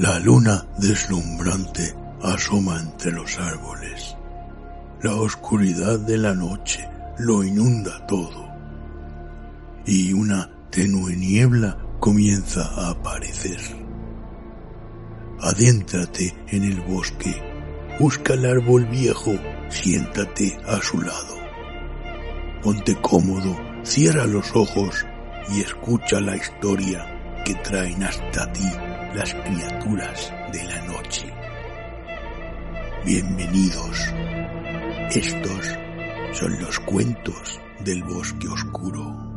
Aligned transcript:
La 0.00 0.18
luna 0.18 0.66
deslumbrante 0.78 1.94
asoma 2.22 2.80
entre 2.80 3.12
los 3.12 3.38
árboles. 3.38 4.16
La 5.02 5.14
oscuridad 5.14 5.98
de 5.98 6.16
la 6.16 6.32
noche 6.32 6.88
lo 7.18 7.44
inunda 7.44 8.06
todo. 8.06 8.48
Y 9.84 10.14
una 10.14 10.50
tenue 10.70 11.14
niebla 11.16 11.76
comienza 11.98 12.62
a 12.62 12.92
aparecer. 12.92 13.60
Adéntrate 15.38 16.34
en 16.48 16.64
el 16.64 16.80
bosque, 16.80 17.36
busca 17.98 18.32
el 18.32 18.46
árbol 18.46 18.86
viejo, 18.86 19.34
siéntate 19.68 20.58
a 20.66 20.80
su 20.80 20.98
lado. 21.02 21.36
Ponte 22.62 22.96
cómodo, 23.02 23.54
cierra 23.82 24.24
los 24.24 24.56
ojos 24.56 25.04
y 25.50 25.60
escucha 25.60 26.22
la 26.22 26.36
historia 26.36 27.42
que 27.44 27.54
traen 27.56 28.02
hasta 28.02 28.50
ti 28.50 28.70
las 29.14 29.34
criaturas 29.34 30.32
de 30.52 30.64
la 30.64 30.80
noche. 30.82 31.32
Bienvenidos. 33.04 33.98
Estos 35.10 35.78
son 36.32 36.60
los 36.60 36.78
cuentos 36.80 37.60
del 37.80 38.04
bosque 38.04 38.46
oscuro. 38.48 39.29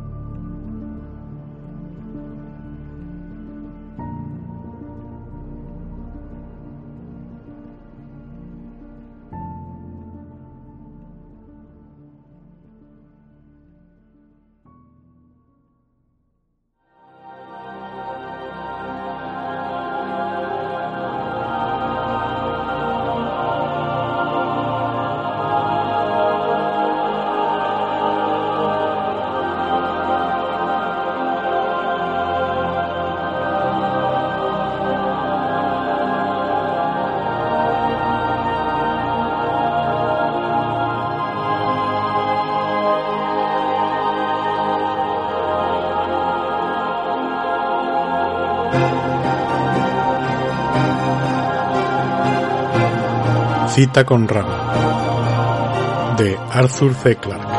Cita 53.68 54.04
con 54.04 54.28
Rama 54.28 56.14
de 56.16 56.38
Arthur 56.52 56.94
C. 56.94 57.16
Clarke 57.16 57.53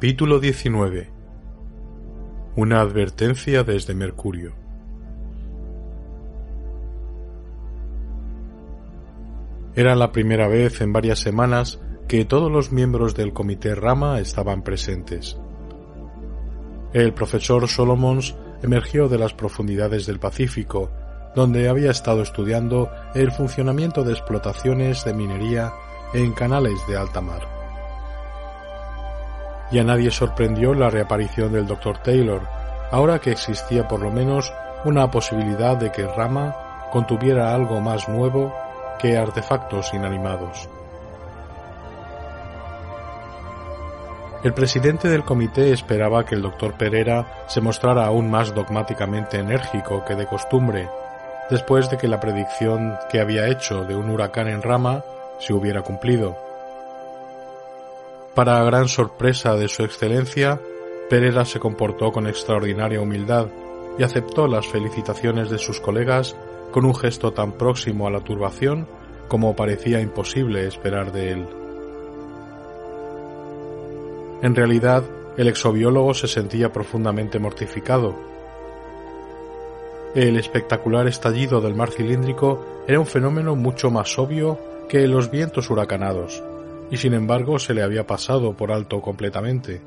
Capítulo 0.00 0.40
19 0.40 1.10
Una 2.56 2.80
advertencia 2.80 3.64
desde 3.64 3.94
Mercurio. 3.94 4.54
Era 9.74 9.94
la 9.94 10.10
primera 10.10 10.48
vez 10.48 10.80
en 10.80 10.94
varias 10.94 11.18
semanas 11.18 11.82
que 12.08 12.24
todos 12.24 12.50
los 12.50 12.72
miembros 12.72 13.14
del 13.14 13.34
Comité 13.34 13.74
Rama 13.74 14.20
estaban 14.20 14.62
presentes. 14.62 15.36
El 16.94 17.12
profesor 17.12 17.68
Solomons 17.68 18.34
emergió 18.62 19.06
de 19.06 19.18
las 19.18 19.34
profundidades 19.34 20.06
del 20.06 20.18
Pacífico, 20.18 20.90
donde 21.36 21.68
había 21.68 21.90
estado 21.90 22.22
estudiando 22.22 22.88
el 23.14 23.32
funcionamiento 23.32 24.02
de 24.02 24.14
explotaciones 24.14 25.04
de 25.04 25.12
minería 25.12 25.74
en 26.14 26.32
canales 26.32 26.78
de 26.88 26.96
alta 26.96 27.20
mar 27.20 27.59
y 29.70 29.78
a 29.78 29.84
nadie 29.84 30.10
sorprendió 30.10 30.74
la 30.74 30.90
reaparición 30.90 31.52
del 31.52 31.66
Dr. 31.66 31.98
Taylor, 31.98 32.42
ahora 32.90 33.18
que 33.18 33.30
existía 33.30 33.86
por 33.86 34.00
lo 34.00 34.10
menos 34.10 34.52
una 34.84 35.10
posibilidad 35.10 35.76
de 35.76 35.92
que 35.92 36.06
Rama 36.06 36.88
contuviera 36.90 37.54
algo 37.54 37.80
más 37.80 38.08
nuevo 38.08 38.52
que 38.98 39.16
artefactos 39.16 39.94
inanimados. 39.94 40.68
El 44.42 44.54
presidente 44.54 45.08
del 45.08 45.22
comité 45.22 45.70
esperaba 45.70 46.24
que 46.24 46.34
el 46.34 46.40
doctor 46.40 46.72
Pereira 46.72 47.44
se 47.46 47.60
mostrara 47.60 48.06
aún 48.06 48.30
más 48.30 48.54
dogmáticamente 48.54 49.38
enérgico 49.38 50.02
que 50.04 50.14
de 50.14 50.26
costumbre, 50.26 50.88
después 51.50 51.90
de 51.90 51.98
que 51.98 52.08
la 52.08 52.20
predicción 52.20 52.96
que 53.10 53.20
había 53.20 53.48
hecho 53.48 53.84
de 53.84 53.94
un 53.94 54.08
huracán 54.08 54.48
en 54.48 54.62
rama 54.62 55.04
se 55.38 55.52
hubiera 55.52 55.82
cumplido. 55.82 56.49
Para 58.34 58.62
gran 58.62 58.86
sorpresa 58.86 59.56
de 59.56 59.68
su 59.68 59.82
excelencia, 59.82 60.60
Pereira 61.08 61.44
se 61.44 61.58
comportó 61.58 62.12
con 62.12 62.28
extraordinaria 62.28 63.00
humildad 63.00 63.48
y 63.98 64.04
aceptó 64.04 64.46
las 64.46 64.68
felicitaciones 64.68 65.50
de 65.50 65.58
sus 65.58 65.80
colegas 65.80 66.36
con 66.70 66.84
un 66.84 66.94
gesto 66.94 67.32
tan 67.32 67.52
próximo 67.52 68.06
a 68.06 68.10
la 68.10 68.20
turbación 68.20 68.86
como 69.26 69.56
parecía 69.56 70.00
imposible 70.00 70.66
esperar 70.68 71.10
de 71.10 71.32
él. 71.32 71.46
En 74.42 74.54
realidad, 74.54 75.02
el 75.36 75.48
exobiólogo 75.48 76.14
se 76.14 76.28
sentía 76.28 76.72
profundamente 76.72 77.40
mortificado. 77.40 78.14
El 80.14 80.36
espectacular 80.36 81.08
estallido 81.08 81.60
del 81.60 81.74
mar 81.74 81.90
cilíndrico 81.90 82.64
era 82.86 83.00
un 83.00 83.06
fenómeno 83.06 83.56
mucho 83.56 83.90
más 83.90 84.18
obvio 84.18 84.58
que 84.88 85.06
los 85.06 85.30
vientos 85.30 85.68
huracanados, 85.70 86.42
y 86.90 86.96
sin 86.96 87.14
embargo 87.14 87.58
se 87.58 87.74
le 87.74 87.82
había 87.82 88.06
pasado 88.06 88.56
por 88.56 88.72
alto 88.72 89.00
completamente. 89.00 89.80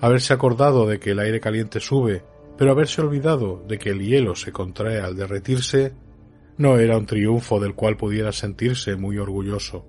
Haberse 0.00 0.34
acordado 0.34 0.86
de 0.86 1.00
que 1.00 1.10
el 1.10 1.18
aire 1.18 1.40
caliente 1.40 1.80
sube, 1.80 2.22
pero 2.56 2.70
haberse 2.70 3.00
olvidado 3.00 3.64
de 3.66 3.78
que 3.78 3.90
el 3.90 4.00
hielo 4.00 4.34
se 4.34 4.52
contrae 4.52 5.00
al 5.00 5.16
derretirse, 5.16 5.94
no 6.56 6.78
era 6.78 6.98
un 6.98 7.06
triunfo 7.06 7.60
del 7.60 7.74
cual 7.74 7.96
pudiera 7.96 8.32
sentirse 8.32 8.96
muy 8.96 9.18
orgulloso. 9.18 9.86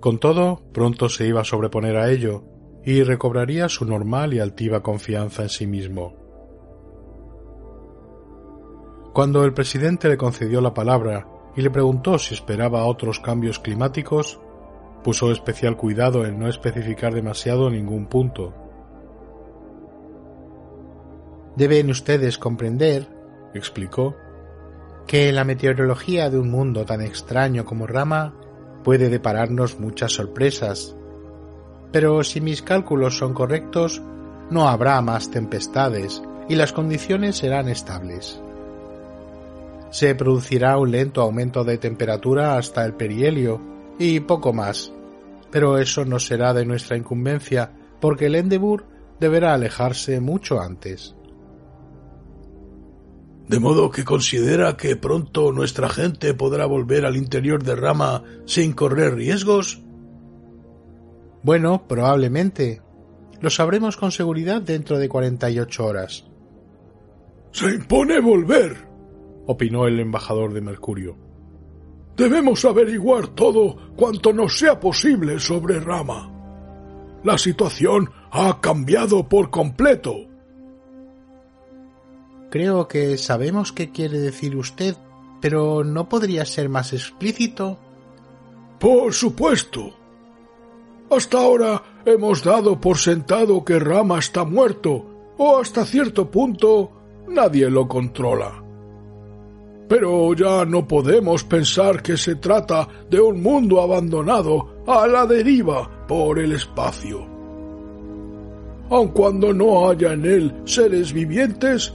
Con 0.00 0.18
todo, 0.18 0.62
pronto 0.72 1.08
se 1.08 1.26
iba 1.26 1.42
a 1.42 1.44
sobreponer 1.44 1.96
a 1.96 2.10
ello 2.10 2.44
y 2.84 3.02
recobraría 3.02 3.68
su 3.68 3.84
normal 3.84 4.34
y 4.34 4.40
altiva 4.40 4.82
confianza 4.82 5.42
en 5.42 5.48
sí 5.48 5.66
mismo. 5.66 6.16
Cuando 9.12 9.44
el 9.44 9.52
presidente 9.52 10.08
le 10.08 10.16
concedió 10.16 10.60
la 10.60 10.74
palabra 10.74 11.28
y 11.56 11.62
le 11.62 11.70
preguntó 11.70 12.18
si 12.18 12.34
esperaba 12.34 12.84
otros 12.84 13.20
cambios 13.20 13.58
climáticos, 13.58 14.40
puso 15.02 15.30
especial 15.32 15.76
cuidado 15.76 16.24
en 16.24 16.38
no 16.38 16.48
especificar 16.48 17.14
demasiado 17.14 17.68
ningún 17.70 18.06
punto. 18.06 18.54
Deben 21.56 21.90
ustedes 21.90 22.38
comprender, 22.38 23.08
explicó, 23.52 24.16
que 25.06 25.32
la 25.32 25.44
meteorología 25.44 26.30
de 26.30 26.38
un 26.38 26.50
mundo 26.50 26.84
tan 26.86 27.02
extraño 27.02 27.64
como 27.64 27.86
Rama 27.86 28.34
puede 28.84 29.10
depararnos 29.10 29.78
muchas 29.78 30.12
sorpresas. 30.12 30.96
Pero 31.90 32.22
si 32.22 32.40
mis 32.40 32.62
cálculos 32.62 33.18
son 33.18 33.34
correctos, 33.34 34.00
no 34.50 34.68
habrá 34.68 35.00
más 35.02 35.30
tempestades 35.30 36.22
y 36.48 36.54
las 36.54 36.72
condiciones 36.72 37.36
serán 37.36 37.68
estables 37.68 38.41
se 39.92 40.14
producirá 40.14 40.78
un 40.78 40.90
lento 40.90 41.20
aumento 41.20 41.64
de 41.64 41.76
temperatura 41.76 42.56
hasta 42.56 42.84
el 42.84 42.94
perihelio 42.94 43.60
y 43.98 44.20
poco 44.20 44.52
más. 44.52 44.90
Pero 45.50 45.78
eso 45.78 46.06
no 46.06 46.18
será 46.18 46.54
de 46.54 46.64
nuestra 46.64 46.96
incumbencia 46.96 47.70
porque 48.00 48.26
el 48.26 48.34
Endeavour 48.34 48.86
deberá 49.20 49.52
alejarse 49.52 50.18
mucho 50.18 50.60
antes. 50.60 51.14
De 53.48 53.60
modo 53.60 53.90
que 53.90 54.02
considera 54.02 54.78
que 54.78 54.96
pronto 54.96 55.52
nuestra 55.52 55.90
gente 55.90 56.32
podrá 56.32 56.64
volver 56.64 57.04
al 57.04 57.16
interior 57.16 57.62
de 57.62 57.76
Rama 57.76 58.24
sin 58.46 58.72
correr 58.72 59.14
riesgos. 59.14 59.82
Bueno, 61.42 61.86
probablemente. 61.86 62.80
Lo 63.42 63.50
sabremos 63.50 63.98
con 63.98 64.10
seguridad 64.10 64.62
dentro 64.62 64.98
de 64.98 65.08
cuarenta 65.08 65.50
y 65.50 65.58
ocho 65.58 65.84
horas. 65.84 66.24
Se 67.50 67.66
impone 67.66 68.20
volver, 68.20 68.91
opinó 69.46 69.86
el 69.86 70.00
embajador 70.00 70.52
de 70.52 70.60
Mercurio. 70.60 71.16
Debemos 72.16 72.64
averiguar 72.64 73.28
todo 73.28 73.76
cuanto 73.96 74.32
nos 74.32 74.58
sea 74.58 74.78
posible 74.78 75.38
sobre 75.40 75.80
Rama. 75.80 76.30
La 77.24 77.38
situación 77.38 78.10
ha 78.30 78.60
cambiado 78.60 79.28
por 79.28 79.50
completo. 79.50 80.26
Creo 82.50 82.86
que 82.86 83.16
sabemos 83.16 83.72
qué 83.72 83.90
quiere 83.90 84.18
decir 84.18 84.56
usted, 84.56 84.96
pero 85.40 85.84
¿no 85.84 86.08
podría 86.08 86.44
ser 86.44 86.68
más 86.68 86.92
explícito? 86.92 87.78
Por 88.78 89.14
supuesto. 89.14 89.94
Hasta 91.10 91.38
ahora 91.38 91.82
hemos 92.04 92.42
dado 92.42 92.80
por 92.80 92.98
sentado 92.98 93.64
que 93.64 93.78
Rama 93.78 94.18
está 94.18 94.44
muerto, 94.44 95.34
o 95.38 95.58
hasta 95.58 95.84
cierto 95.86 96.30
punto 96.30 96.90
nadie 97.28 97.70
lo 97.70 97.88
controla. 97.88 98.61
Pero 99.92 100.32
ya 100.32 100.64
no 100.64 100.88
podemos 100.88 101.44
pensar 101.44 102.02
que 102.02 102.16
se 102.16 102.36
trata 102.36 102.88
de 103.10 103.20
un 103.20 103.42
mundo 103.42 103.78
abandonado 103.82 104.82
a 104.86 105.06
la 105.06 105.26
deriva 105.26 106.06
por 106.08 106.38
el 106.38 106.52
espacio. 106.52 107.26
Aun 108.88 109.08
cuando 109.08 109.52
no 109.52 109.90
haya 109.90 110.14
en 110.14 110.24
él 110.24 110.62
seres 110.64 111.12
vivientes, 111.12 111.92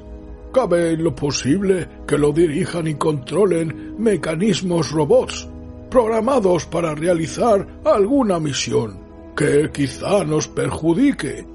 cabe 0.53 0.91
en 0.91 1.05
lo 1.05 1.15
posible 1.15 1.89
que 2.05 2.19
lo 2.19 2.31
dirijan 2.31 2.85
y 2.85 2.93
controlen 2.93 3.95
mecanismos 3.97 4.91
robots 4.91 5.49
programados 5.89 6.67
para 6.67 6.93
realizar 6.93 7.65
alguna 7.83 8.39
misión 8.39 8.99
que 9.35 9.71
quizá 9.73 10.23
nos 10.23 10.47
perjudique. 10.47 11.47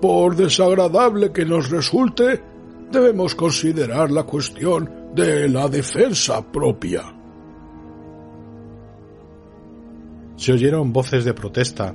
Por 0.00 0.36
desagradable 0.36 1.32
que 1.32 1.44
nos 1.44 1.68
resulte, 1.68 2.40
debemos 2.90 3.34
considerar 3.34 4.10
la 4.10 4.22
cuestión 4.22 5.01
de 5.14 5.46
la 5.48 5.68
defensa 5.68 6.40
propia. 6.50 7.02
Se 10.36 10.52
oyeron 10.52 10.92
voces 10.92 11.24
de 11.24 11.34
protesta 11.34 11.92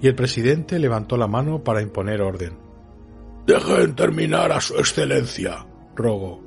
y 0.00 0.06
el 0.06 0.14
presidente 0.14 0.78
levantó 0.78 1.16
la 1.16 1.26
mano 1.26 1.64
para 1.64 1.80
imponer 1.80 2.20
orden. 2.20 2.58
Dejen 3.46 3.94
terminar 3.94 4.52
a 4.52 4.60
su 4.60 4.74
excelencia, 4.74 5.66
rogo. 5.96 6.42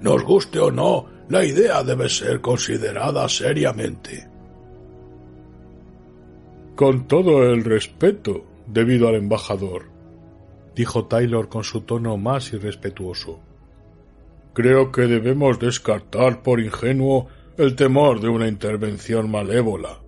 Nos 0.00 0.24
guste 0.24 0.58
o 0.58 0.72
no, 0.72 1.06
la 1.28 1.44
idea 1.44 1.84
debe 1.84 2.08
ser 2.08 2.40
considerada 2.40 3.28
seriamente. 3.28 4.28
Con 6.74 7.06
todo 7.06 7.44
el 7.44 7.62
respeto 7.62 8.44
debido 8.66 9.06
al 9.06 9.14
embajador, 9.14 9.90
dijo 10.74 11.06
Taylor 11.06 11.48
con 11.48 11.62
su 11.62 11.82
tono 11.82 12.16
más 12.16 12.52
irrespetuoso. 12.52 13.40
Creo 14.60 14.92
que 14.92 15.06
debemos 15.06 15.58
descartar 15.58 16.42
por 16.42 16.60
ingenuo 16.60 17.28
el 17.56 17.76
temor 17.76 18.20
de 18.20 18.28
una 18.28 18.46
intervención 18.46 19.30
malévola. 19.30 20.02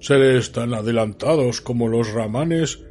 Seres 0.00 0.52
tan 0.52 0.72
adelantados 0.72 1.60
como 1.60 1.86
los 1.86 2.14
ramanes 2.14 2.82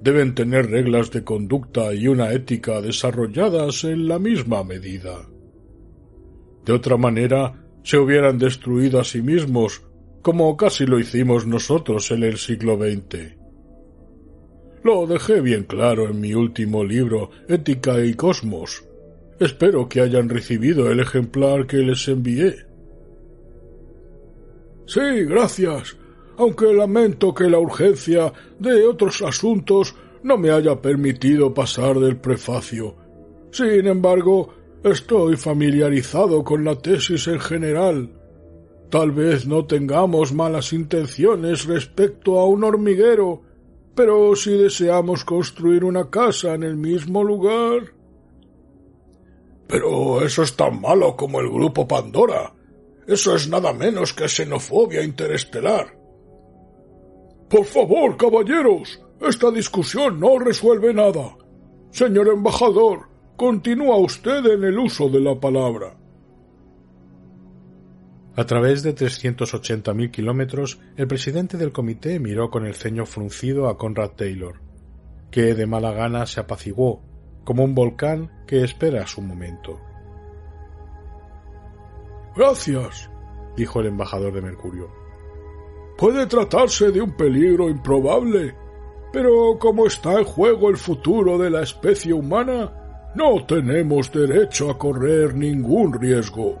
deben 0.00 0.34
tener 0.34 0.70
reglas 0.70 1.10
de 1.10 1.22
conducta 1.22 1.92
y 1.92 2.08
una 2.08 2.32
ética 2.32 2.80
desarrolladas 2.80 3.84
en 3.84 4.08
la 4.08 4.18
misma 4.18 4.64
medida. 4.64 5.28
De 6.64 6.72
otra 6.72 6.96
manera, 6.96 7.66
se 7.82 7.98
hubieran 7.98 8.38
destruido 8.38 9.00
a 9.00 9.04
sí 9.04 9.20
mismos, 9.20 9.82
como 10.22 10.56
casi 10.56 10.86
lo 10.86 10.98
hicimos 10.98 11.46
nosotros 11.46 12.10
en 12.10 12.22
el 12.22 12.38
siglo 12.38 12.78
XX. 12.78 13.36
Lo 14.82 15.06
dejé 15.06 15.42
bien 15.42 15.64
claro 15.64 16.08
en 16.08 16.22
mi 16.22 16.32
último 16.32 16.84
libro, 16.84 17.28
Ética 17.48 18.02
y 18.02 18.14
Cosmos. 18.14 18.85
Espero 19.38 19.88
que 19.88 20.00
hayan 20.00 20.28
recibido 20.28 20.90
el 20.90 21.00
ejemplar 21.00 21.66
que 21.66 21.78
les 21.78 22.08
envié. 22.08 22.56
Sí, 24.86 25.24
gracias, 25.24 25.96
aunque 26.38 26.72
lamento 26.72 27.34
que 27.34 27.50
la 27.50 27.58
urgencia 27.58 28.32
de 28.58 28.86
otros 28.86 29.20
asuntos 29.22 29.94
no 30.22 30.38
me 30.38 30.50
haya 30.50 30.80
permitido 30.80 31.52
pasar 31.52 31.98
del 31.98 32.16
prefacio. 32.16 32.96
Sin 33.50 33.86
embargo, 33.86 34.54
Estoy 34.86 35.36
familiarizado 35.36 36.44
con 36.44 36.62
la 36.64 36.76
tesis 36.76 37.26
en 37.26 37.40
general. 37.40 38.08
Tal 38.88 39.10
vez 39.10 39.44
no 39.44 39.64
tengamos 39.64 40.32
malas 40.32 40.72
intenciones 40.72 41.64
respecto 41.64 42.38
a 42.38 42.46
un 42.46 42.62
hormiguero, 42.62 43.42
pero 43.96 44.36
si 44.36 44.56
deseamos 44.56 45.24
construir 45.24 45.82
una 45.82 46.08
casa 46.08 46.54
en 46.54 46.62
el 46.62 46.76
mismo 46.76 47.24
lugar. 47.24 47.95
Pero 49.66 50.22
eso 50.22 50.42
es 50.42 50.56
tan 50.56 50.80
malo 50.80 51.16
como 51.16 51.40
el 51.40 51.48
grupo 51.48 51.86
Pandora. 51.88 52.52
Eso 53.06 53.34
es 53.34 53.48
nada 53.48 53.72
menos 53.72 54.12
que 54.12 54.28
xenofobia 54.28 55.02
interestelar. 55.02 55.96
Por 57.48 57.64
favor, 57.64 58.16
caballeros, 58.16 59.00
esta 59.20 59.50
discusión 59.50 60.18
no 60.18 60.38
resuelve 60.38 60.92
nada. 60.92 61.36
Señor 61.90 62.28
embajador, 62.28 63.16
Continúa 63.36 63.98
usted 63.98 64.46
en 64.46 64.64
el 64.64 64.78
uso 64.78 65.10
de 65.10 65.20
la 65.20 65.38
palabra. 65.38 65.94
A 68.34 68.46
través 68.46 68.82
de 68.82 68.94
380.000 68.94 70.10
kilómetros, 70.10 70.80
el 70.96 71.06
presidente 71.06 71.58
del 71.58 71.70
comité 71.70 72.18
miró 72.18 72.50
con 72.50 72.64
el 72.64 72.74
ceño 72.74 73.04
fruncido 73.04 73.68
a 73.68 73.76
Conrad 73.76 74.12
Taylor, 74.12 74.62
que 75.30 75.54
de 75.54 75.66
mala 75.66 75.92
gana 75.92 76.24
se 76.24 76.40
apaciguó, 76.40 77.02
como 77.46 77.62
un 77.62 77.76
volcán 77.76 78.28
que 78.44 78.64
espera 78.64 79.06
su 79.06 79.22
momento. 79.22 79.80
Gracias, 82.34 83.08
dijo 83.56 83.80
el 83.80 83.86
embajador 83.86 84.34
de 84.34 84.42
Mercurio. 84.42 84.90
Puede 85.96 86.26
tratarse 86.26 86.90
de 86.90 87.00
un 87.00 87.16
peligro 87.16 87.70
improbable, 87.70 88.54
pero 89.12 89.56
como 89.60 89.86
está 89.86 90.18
en 90.18 90.24
juego 90.24 90.68
el 90.68 90.76
futuro 90.76 91.38
de 91.38 91.48
la 91.48 91.62
especie 91.62 92.12
humana, 92.12 93.12
no 93.14 93.46
tenemos 93.46 94.12
derecho 94.12 94.68
a 94.68 94.76
correr 94.76 95.34
ningún 95.34 95.98
riesgo. 95.98 96.58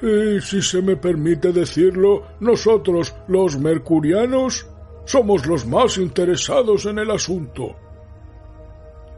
Y 0.00 0.40
si 0.40 0.62
se 0.62 0.80
me 0.80 0.96
permite 0.96 1.52
decirlo, 1.52 2.22
nosotros, 2.40 3.14
los 3.28 3.58
mercurianos, 3.58 4.66
somos 5.04 5.46
los 5.46 5.66
más 5.66 5.98
interesados 5.98 6.86
en 6.86 6.98
el 6.98 7.10
asunto. 7.10 7.76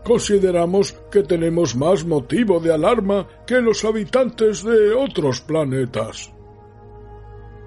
Consideramos 0.04 0.92
que 1.10 1.22
tenemos 1.22 1.76
más 1.76 2.04
motivo 2.04 2.58
de 2.58 2.72
alarma 2.72 3.28
que 3.46 3.60
los 3.60 3.84
habitantes 3.84 4.64
de 4.64 4.92
otros 4.92 5.40
planetas. 5.40 6.32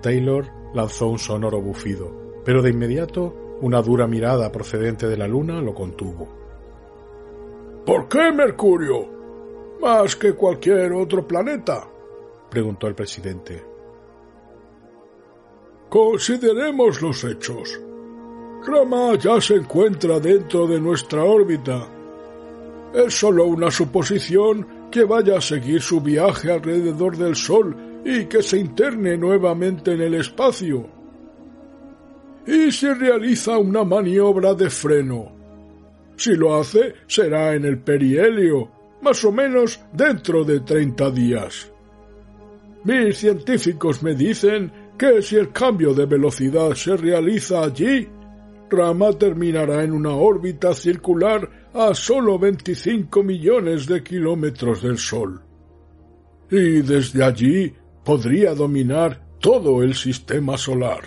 Taylor 0.01 0.45
lanzó 0.73 1.07
un 1.07 1.19
sonoro 1.19 1.61
bufido, 1.61 2.41
pero 2.43 2.61
de 2.61 2.71
inmediato 2.71 3.57
una 3.61 3.81
dura 3.81 4.07
mirada 4.07 4.51
procedente 4.51 5.07
de 5.07 5.15
la 5.15 5.27
luna 5.27 5.61
lo 5.61 5.73
contuvo. 5.73 6.27
¿Por 7.85 8.09
qué 8.09 8.31
Mercurio? 8.31 9.07
¿Más 9.79 10.15
que 10.15 10.33
cualquier 10.33 10.93
otro 10.93 11.27
planeta? 11.27 11.87
preguntó 12.49 12.87
el 12.87 12.95
presidente. 12.95 13.63
Consideremos 15.89 17.01
los 17.01 17.23
hechos. 17.23 17.79
Rama 18.65 19.15
ya 19.15 19.39
se 19.39 19.55
encuentra 19.55 20.19
dentro 20.19 20.65
de 20.65 20.79
nuestra 20.79 21.23
órbita. 21.23 21.87
Es 22.93 23.15
solo 23.15 23.45
una 23.45 23.71
suposición 23.71 24.89
que 24.91 25.03
vaya 25.03 25.37
a 25.37 25.41
seguir 25.41 25.81
su 25.81 25.99
viaje 25.99 26.51
alrededor 26.51 27.17
del 27.17 27.35
Sol 27.35 27.75
y 28.05 28.25
que 28.25 28.43
se 28.43 28.59
interne 28.59 29.17
nuevamente 29.17 29.93
en 29.93 30.01
el 30.01 30.13
espacio. 30.15 30.87
Y 32.45 32.71
si 32.71 32.93
realiza 32.93 33.57
una 33.57 33.83
maniobra 33.83 34.53
de 34.53 34.69
freno, 34.69 35.31
si 36.15 36.35
lo 36.35 36.55
hace, 36.55 36.93
será 37.07 37.55
en 37.55 37.65
el 37.65 37.79
perihelio, 37.79 38.69
más 39.01 39.23
o 39.25 39.31
menos 39.31 39.79
dentro 39.91 40.43
de 40.43 40.59
treinta 40.59 41.09
días. 41.09 41.71
Mis 42.83 43.17
científicos 43.17 44.03
me 44.03 44.13
dicen 44.13 44.71
que 44.97 45.21
si 45.21 45.37
el 45.37 45.51
cambio 45.51 45.93
de 45.93 46.05
velocidad 46.05 46.73
se 46.75 46.95
realiza 46.95 47.63
allí, 47.63 48.07
Rama 48.69 49.13
terminará 49.13 49.83
en 49.83 49.91
una 49.91 50.11
órbita 50.11 50.73
circular 50.73 51.62
a 51.73 51.93
solo 51.95 52.37
25 52.37 53.23
millones 53.23 53.87
de 53.87 54.03
kilómetros 54.03 54.81
del 54.81 54.97
Sol. 54.97 55.41
Y 56.51 56.81
desde 56.81 57.23
allí 57.23 57.73
podría 58.03 58.53
dominar 58.53 59.25
todo 59.39 59.81
el 59.81 59.95
sistema 59.95 60.57
solar. 60.57 61.01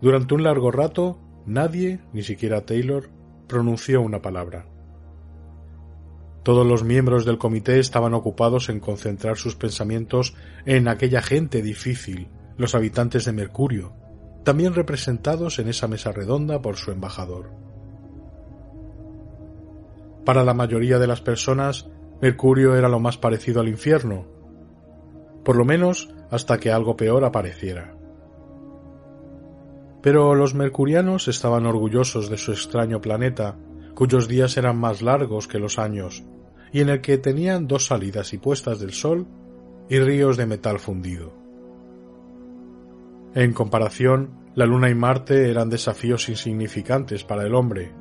Durante 0.00 0.34
un 0.34 0.42
largo 0.42 0.70
rato, 0.70 1.18
Nadie, 1.46 2.00
ni 2.12 2.22
siquiera 2.22 2.66
Taylor, 2.66 3.08
pronunció 3.46 4.02
una 4.02 4.20
palabra. 4.20 4.66
Todos 6.42 6.66
los 6.66 6.84
miembros 6.84 7.24
del 7.24 7.38
comité 7.38 7.78
estaban 7.78 8.12
ocupados 8.12 8.68
en 8.68 8.80
concentrar 8.80 9.38
sus 9.38 9.54
pensamientos 9.56 10.34
en 10.66 10.88
aquella 10.88 11.22
gente 11.22 11.62
difícil, 11.62 12.28
los 12.58 12.74
habitantes 12.74 13.24
de 13.24 13.32
Mercurio, 13.32 13.94
también 14.44 14.74
representados 14.74 15.58
en 15.58 15.68
esa 15.68 15.88
mesa 15.88 16.12
redonda 16.12 16.62
por 16.62 16.76
su 16.76 16.90
embajador. 16.90 17.50
Para 20.24 20.44
la 20.44 20.54
mayoría 20.54 20.98
de 20.98 21.06
las 21.06 21.20
personas, 21.20 21.88
Mercurio 22.20 22.76
era 22.76 22.88
lo 22.88 23.00
más 23.00 23.16
parecido 23.16 23.60
al 23.60 23.68
infierno, 23.68 24.26
por 25.44 25.56
lo 25.56 25.64
menos 25.64 26.10
hasta 26.30 26.58
que 26.58 26.70
algo 26.70 26.96
peor 26.96 27.24
apareciera. 27.24 27.94
Pero 30.02 30.34
los 30.34 30.54
mercurianos 30.54 31.28
estaban 31.28 31.66
orgullosos 31.66 32.28
de 32.28 32.38
su 32.38 32.52
extraño 32.52 33.00
planeta, 33.00 33.56
cuyos 33.94 34.28
días 34.28 34.56
eran 34.56 34.76
más 34.78 35.02
largos 35.02 35.48
que 35.48 35.58
los 35.58 35.78
años, 35.78 36.24
y 36.72 36.80
en 36.80 36.88
el 36.88 37.00
que 37.00 37.18
tenían 37.18 37.66
dos 37.66 37.86
salidas 37.86 38.32
y 38.32 38.38
puestas 38.38 38.80
del 38.80 38.92
sol 38.92 39.26
y 39.88 39.98
ríos 39.98 40.36
de 40.36 40.46
metal 40.46 40.78
fundido. 40.78 41.47
En 43.34 43.52
comparación, 43.52 44.30
la 44.54 44.66
Luna 44.66 44.90
y 44.90 44.94
Marte 44.94 45.50
eran 45.50 45.68
desafíos 45.68 46.28
insignificantes 46.28 47.24
para 47.24 47.44
el 47.44 47.54
hombre. 47.54 47.92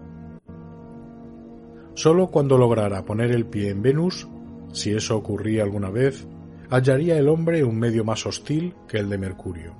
Solo 1.93 2.27
cuando 2.27 2.57
lograra 2.57 3.03
poner 3.03 3.31
el 3.31 3.45
pie 3.45 3.69
en 3.69 3.81
Venus, 3.81 4.27
si 4.71 4.93
eso 4.93 5.17
ocurría 5.17 5.63
alguna 5.63 5.89
vez, 5.89 6.27
hallaría 6.69 7.17
el 7.17 7.27
hombre 7.27 7.63
un 7.63 7.77
medio 7.77 8.03
más 8.03 8.25
hostil 8.25 8.73
que 8.87 8.97
el 8.97 9.09
de 9.09 9.17
Mercurio. 9.17 9.75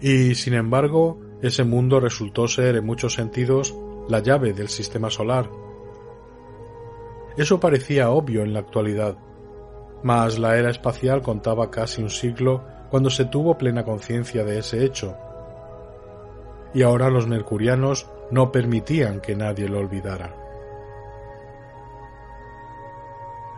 Y, 0.00 0.34
sin 0.34 0.54
embargo, 0.54 1.20
ese 1.42 1.64
mundo 1.64 2.00
resultó 2.00 2.48
ser 2.48 2.76
en 2.76 2.86
muchos 2.86 3.14
sentidos 3.14 3.74
la 4.08 4.20
llave 4.20 4.52
del 4.52 4.68
sistema 4.68 5.10
solar. 5.10 5.50
Eso 7.36 7.60
parecía 7.60 8.10
obvio 8.10 8.42
en 8.42 8.52
la 8.52 8.60
actualidad, 8.60 9.16
mas 10.02 10.38
la 10.38 10.56
era 10.56 10.70
espacial 10.70 11.22
contaba 11.22 11.70
casi 11.70 12.02
un 12.02 12.10
siglo 12.10 12.64
cuando 12.90 13.10
se 13.10 13.26
tuvo 13.26 13.56
plena 13.56 13.84
conciencia 13.84 14.44
de 14.44 14.58
ese 14.58 14.84
hecho. 14.84 15.16
Y 16.74 16.82
ahora 16.82 17.10
los 17.10 17.26
mercurianos 17.26 18.08
no 18.30 18.52
permitían 18.52 19.20
que 19.20 19.36
nadie 19.36 19.68
lo 19.68 19.78
olvidara. 19.78 20.34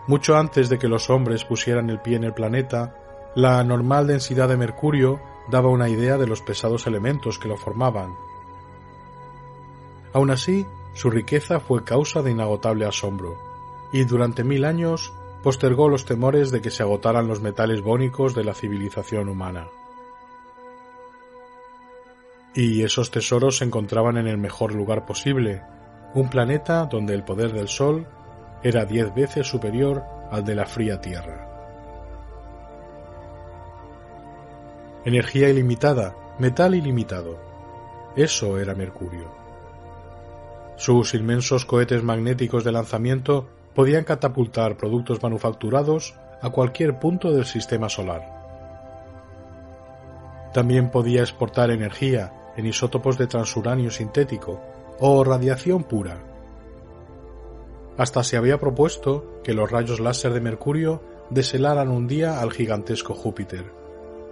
Mucho 0.06 0.36
antes 0.36 0.68
de 0.68 0.78
que 0.78 0.88
los 0.88 1.10
hombres 1.10 1.44
pusieran 1.44 1.88
el 1.88 2.00
pie 2.00 2.16
en 2.16 2.24
el 2.24 2.34
planeta, 2.34 2.96
la 3.34 3.58
anormal 3.58 4.06
densidad 4.06 4.48
de 4.48 4.56
Mercurio 4.56 5.20
daba 5.50 5.68
una 5.68 5.88
idea 5.88 6.18
de 6.18 6.26
los 6.26 6.42
pesados 6.42 6.86
elementos 6.86 7.38
que 7.38 7.48
lo 7.48 7.56
formaban. 7.56 8.10
Aun 10.12 10.30
así, 10.30 10.66
su 10.94 11.08
riqueza 11.08 11.60
fue 11.60 11.84
causa 11.84 12.20
de 12.20 12.32
inagotable 12.32 12.84
asombro, 12.84 13.38
y 13.92 14.04
durante 14.04 14.44
mil 14.44 14.64
años 14.64 15.12
postergó 15.42 15.88
los 15.88 16.04
temores 16.04 16.50
de 16.50 16.60
que 16.60 16.70
se 16.70 16.82
agotaran 16.82 17.26
los 17.26 17.40
metales 17.40 17.80
bónicos 17.80 18.34
de 18.34 18.44
la 18.44 18.54
civilización 18.54 19.28
humana. 19.28 19.68
Y 22.54 22.82
esos 22.82 23.10
tesoros 23.10 23.58
se 23.58 23.64
encontraban 23.64 24.16
en 24.18 24.26
el 24.26 24.38
mejor 24.38 24.74
lugar 24.74 25.06
posible, 25.06 25.62
un 26.14 26.28
planeta 26.28 26.84
donde 26.86 27.14
el 27.14 27.24
poder 27.24 27.52
del 27.52 27.68
Sol 27.68 28.06
era 28.62 28.84
diez 28.84 29.12
veces 29.14 29.46
superior 29.46 30.04
al 30.30 30.44
de 30.44 30.54
la 30.54 30.66
fría 30.66 31.00
Tierra. 31.00 31.48
Energía 35.04 35.48
ilimitada, 35.48 36.14
metal 36.38 36.74
ilimitado. 36.74 37.36
Eso 38.14 38.58
era 38.58 38.74
Mercurio. 38.74 39.32
Sus 40.76 41.14
inmensos 41.14 41.64
cohetes 41.64 42.02
magnéticos 42.02 42.62
de 42.62 42.72
lanzamiento 42.72 43.48
podían 43.74 44.04
catapultar 44.04 44.76
productos 44.76 45.22
manufacturados 45.22 46.14
a 46.40 46.50
cualquier 46.50 46.98
punto 46.98 47.32
del 47.32 47.46
sistema 47.46 47.88
solar. 47.88 48.40
También 50.52 50.90
podía 50.90 51.22
exportar 51.22 51.70
energía 51.70 52.52
en 52.56 52.66
isótopos 52.66 53.16
de 53.16 53.26
transuranio 53.26 53.90
sintético 53.90 54.60
o 55.00 55.24
radiación 55.24 55.84
pura 55.84 56.32
hasta 57.96 58.24
se 58.24 58.36
había 58.36 58.58
propuesto 58.58 59.40
que 59.44 59.54
los 59.54 59.70
rayos 59.70 60.00
láser 60.00 60.32
de 60.32 60.40
Mercurio 60.40 61.02
deshelaran 61.30 61.88
un 61.88 62.06
día 62.06 62.40
al 62.40 62.50
gigantesco 62.50 63.14
Júpiter, 63.14 63.70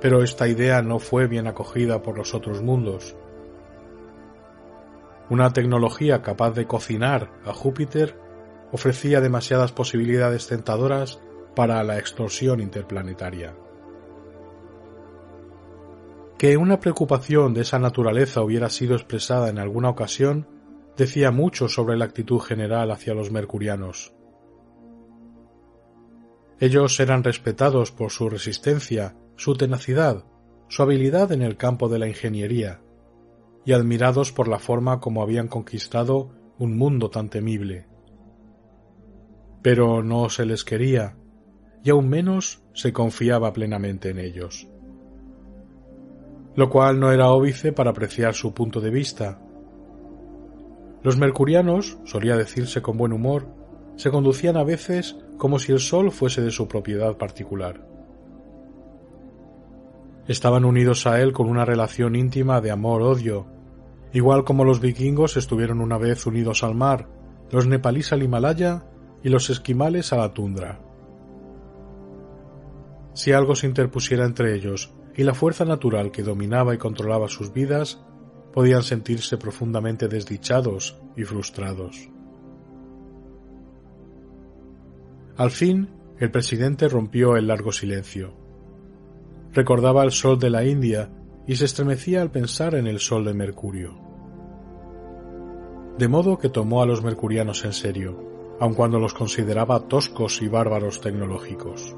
pero 0.01 0.23
esta 0.23 0.49
idea 0.49 0.81
no 0.83 0.99
fue 0.99 1.27
bien 1.27 1.47
acogida 1.47 2.03
por 2.03 2.17
los 2.17 2.35
otros 2.35 2.63
mundos. 2.63 3.17
Una 5.29 5.53
tecnología 5.53 6.23
capaz 6.23 6.53
de 6.53 6.67
cocinar 6.67 7.31
a 7.45 7.53
Júpiter 7.53 8.17
ofrecía 8.73 9.21
demasiadas 9.21 9.73
posibilidades 9.73 10.47
tentadoras 10.47 11.21
para 11.55 11.83
la 11.83 11.99
extorsión 11.99 12.61
interplanetaria. 12.61 13.55
Que 16.39 16.57
una 16.57 16.81
preocupación 16.81 17.53
de 17.53 17.63
esa 17.63 17.79
naturaleza 17.79 18.43
hubiera 18.43 18.71
sido 18.71 18.95
expresada 18.95 19.51
en 19.51 19.59
alguna 19.59 19.91
ocasión 19.91 20.49
decía 20.97 21.31
mucho 21.31 21.69
sobre 21.69 21.97
la 21.97 22.07
actitud 22.07 22.41
general 22.41 22.91
hacia 22.91 23.15
los 23.15 23.31
mercurianos. 23.31 24.15
Ellos 26.59 26.99
eran 27.01 27.25
respetados 27.25 27.91
por 27.91 28.11
su 28.11 28.29
resistencia, 28.29 29.17
su 29.37 29.55
tenacidad, 29.55 30.25
su 30.69 30.83
habilidad 30.83 31.33
en 31.33 31.43
el 31.43 31.57
campo 31.57 31.89
de 31.89 31.99
la 31.99 32.07
ingeniería, 32.07 32.81
y 33.65 33.73
admirados 33.73 34.33
por 34.33 34.49
la 34.49 34.59
forma 34.59 35.01
como 35.01 35.23
habían 35.23 35.49
conquistado 35.49 36.31
un 36.59 36.77
mundo 36.77 37.11
tan 37.11 37.29
temible. 37.29 37.90
Pero 39.63 40.03
no 40.03 40.29
se 40.29 40.47
les 40.47 40.65
quería, 40.65 41.17
y 41.83 41.91
aún 41.91 42.09
menos 42.09 42.63
se 42.73 42.93
confiaba 42.93 43.53
plenamente 43.53 44.11
en 44.11 44.19
ellos. 44.19 44.69
Lo 46.55 46.69
cual 46.69 46.99
no 46.99 47.13
era 47.13 47.31
óbice 47.31 47.73
para 47.73 47.91
apreciar 47.91 48.35
su 48.35 48.53
punto 48.53 48.81
de 48.81 48.91
vista, 48.91 49.41
los 51.03 51.17
mercurianos, 51.17 51.97
solía 52.05 52.37
decirse 52.37 52.83
con 52.83 52.99
buen 52.99 53.13
humor, 53.15 53.47
se 53.97 54.11
conducían 54.11 54.59
a 54.59 54.65
veces 54.65 55.17
como 55.39 55.59
si 55.59 55.73
el 55.73 55.79
sol 55.79 56.11
fuese 56.11 56.43
de 56.43 56.51
su 56.51 56.69
propiedad 56.69 57.17
particular. 57.17 57.87
Estaban 60.29 60.67
unidos 60.67 61.07
a 61.07 61.21
él 61.23 61.33
con 61.33 61.49
una 61.49 61.65
relación 61.65 62.17
íntima 62.17 62.61
de 62.61 62.71
amor-odio, 62.71 63.47
igual 64.13 64.45
como 64.45 64.65
los 64.65 64.81
vikingos 64.81 65.39
estuvieron 65.39 65.81
una 65.81 65.97
vez 65.97 66.27
unidos 66.27 66.63
al 66.63 66.75
mar, 66.75 67.09
los 67.51 67.67
nepalíes 67.67 68.13
al 68.13 68.23
Himalaya 68.23 68.85
y 69.23 69.29
los 69.29 69.51
esquimales 69.51 70.13
a 70.13 70.17
la 70.17 70.33
tundra. 70.33 70.81
Si 73.15 73.33
algo 73.33 73.55
se 73.55 73.67
interpusiera 73.67 74.25
entre 74.25 74.55
ellos 74.55 74.93
y 75.15 75.25
la 75.25 75.35
fuerza 75.35 75.65
natural 75.65 76.11
que 76.11 76.23
dominaba 76.23 76.75
y 76.75 76.79
controlaba 76.79 77.29
sus 77.29 77.53
vidas, 77.53 78.03
podían 78.53 78.83
sentirse 78.83 79.37
profundamente 79.37 80.09
desdichados 80.09 80.99
y 81.17 81.25
frustrados. 81.25 82.09
Al 85.37 85.51
fin, 85.51 85.89
el 86.19 86.31
presidente 86.31 86.89
rompió 86.89 87.37
el 87.37 87.47
largo 87.47 87.73
silencio. 87.73 88.35
Recordaba 89.53 90.05
el 90.05 90.13
sol 90.13 90.39
de 90.39 90.51
la 90.51 90.65
India 90.65 91.11
y 91.47 91.57
se 91.57 91.65
estremecía 91.65 92.23
al 92.23 92.31
pensar 92.31 92.75
en 92.75 92.87
el 92.87 93.01
sol 93.01 93.25
de 93.25 93.35
Mercurio. 93.35 93.99
De 95.99 96.09
modo 96.09 96.39
que 96.39 96.49
tomó 96.49 96.83
a 96.83 96.87
los 96.87 97.03
mercurianos 97.03 97.65
en 97.65 97.73
serio, 97.73 98.30
aun 98.61 98.75
cuando 98.75 98.99
los 98.99 99.15
consideraba 99.15 99.81
toscos 99.81 100.41
y 100.43 100.49
bárbaros 100.49 101.01
tecnológicos. 101.01 101.97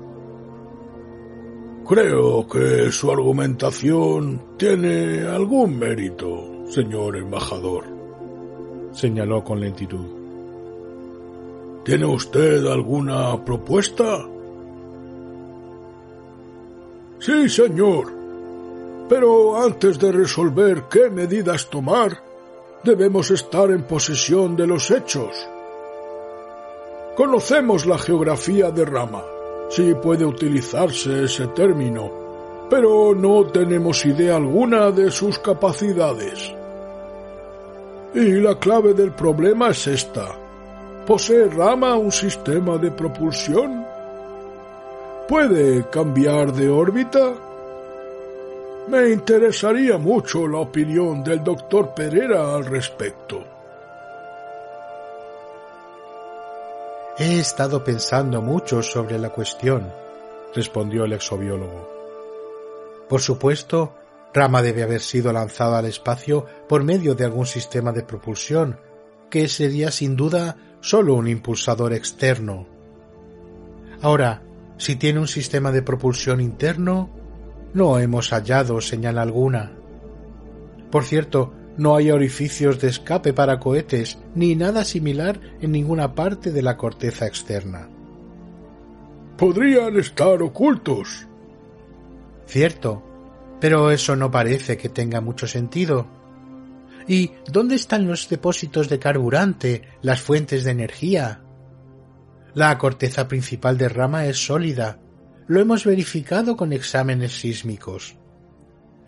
Creo 1.87 2.47
que 2.47 2.93
su 2.93 3.11
argumentación 3.11 4.41
tiene 4.57 5.27
algún 5.27 5.77
mérito, 5.79 6.65
señor 6.69 7.17
embajador, 7.17 7.85
señaló 8.93 9.43
con 9.43 9.61
lentitud. 9.61 10.07
¿Tiene 11.85 12.07
usted 12.07 12.65
alguna 12.67 13.45
propuesta? 13.45 14.25
Sí, 17.19 17.49
señor. 17.49 18.13
Pero 19.09 19.61
antes 19.61 19.99
de 19.99 20.13
resolver 20.13 20.85
qué 20.89 21.11
medidas 21.11 21.69
tomar, 21.69 22.23
debemos 22.85 23.33
estar 23.33 23.71
en 23.73 23.83
posesión 23.83 24.57
de 24.57 24.69
los 24.69 24.91
hechos. 24.93 25.49
Conocemos 27.17 27.87
la 27.87 27.99
geografía 27.99 28.71
de 28.71 28.85
Rama 28.85 29.23
Sí 29.75 29.95
puede 29.95 30.27
utilizarse 30.27 31.25
ese 31.25 31.47
término, 31.47 32.11
pero 32.69 33.15
no 33.15 33.47
tenemos 33.47 34.05
idea 34.05 34.37
alguna 34.37 34.91
de 34.91 35.11
sus 35.11 35.39
capacidades. 35.39 36.53
Y 38.13 38.33
la 38.33 38.59
clave 38.59 38.93
del 38.93 39.13
problema 39.13 39.71
es 39.71 39.87
esta. 39.87 40.29
¿Posee 41.07 41.49
Rama 41.49 41.97
un 41.97 42.13
sistema 42.13 42.77
de 42.77 42.91
propulsión? 42.91 43.83
¿Puede 45.27 45.89
cambiar 45.89 46.53
de 46.53 46.69
órbita? 46.69 47.33
Me 48.89 49.09
interesaría 49.09 49.97
mucho 49.97 50.47
la 50.47 50.59
opinión 50.59 51.25
del 51.25 51.43
doctor 51.43 51.95
Pereira 51.95 52.55
al 52.55 52.67
respecto. 52.67 53.52
He 57.19 57.39
estado 57.39 57.85
pensando 57.85 58.41
mucho 58.41 58.83
sobre 58.83 59.19
la 59.19 59.29
cuestión, 59.29 59.93
respondió 60.55 61.05
el 61.05 61.13
exobiólogo. 61.13 61.91
Por 63.07 63.21
supuesto, 63.21 63.95
Rama 64.33 64.63
debe 64.63 64.83
haber 64.83 65.03
sido 65.03 65.31
lanzado 65.31 65.77
al 65.77 65.85
espacio 65.85 66.47
por 66.69 66.85
medio 66.85 67.15
de 67.15 67.27
algún 67.27 67.45
sistema 67.45 67.93
de 67.93 68.03
propulsión, 68.03 68.79
que 69.29 69.47
sería 69.49 69.91
sin 69.91 70.17
duda 70.17 70.57
solo 70.81 71.15
un 71.15 71.29
impulsador 71.29 71.93
externo. 71.93 72.67
Ahora, 74.01 74.43
si 74.79 74.97
tiene 74.97 75.21
un 75.21 75.29
sistema 75.29 75.71
de 75.71 75.83
propulsión 75.83 76.41
interno, 76.41 77.11
no 77.75 77.99
hemos 77.99 78.31
hallado 78.31 78.81
señal 78.81 79.19
alguna. 79.19 79.73
Por 80.91 81.05
cierto, 81.05 81.53
no 81.77 81.97
hay 81.97 82.11
orificios 82.11 82.81
de 82.81 82.89
escape 82.89 83.33
para 83.33 83.59
cohetes 83.59 84.19
ni 84.35 84.55
nada 84.55 84.85
similar 84.85 85.41
en 85.61 85.73
ninguna 85.73 86.15
parte 86.15 86.53
de 86.53 86.63
la 86.63 86.77
corteza 86.77 87.27
externa. 87.27 87.89
Podrían 89.37 89.99
estar 89.99 90.43
ocultos. 90.43 91.27
Cierto, 92.47 93.03
pero 93.61 93.91
eso 93.91 94.17
no 94.17 94.31
parece 94.31 94.77
que 94.77 94.89
tenga 94.89 95.21
mucho 95.21 95.47
sentido. 95.47 96.07
¿Y 97.09 97.33
dónde 97.51 97.75
están 97.75 98.07
los 98.07 98.29
depósitos 98.29 98.89
de 98.89 98.99
carburante, 98.99 99.83
las 100.03 100.21
fuentes 100.21 100.65
de 100.65 100.71
energía? 100.71 101.43
La 102.55 102.77
corteza 102.77 103.29
principal 103.29 103.79
de 103.79 103.89
rama 103.89 104.27
es 104.27 104.45
sólida. 104.45 105.01
Lo 105.49 105.61
hemos 105.61 105.85
verificado 105.85 106.57
con 106.57 106.73
exámenes 106.73 107.33
sísmicos. 107.33 108.17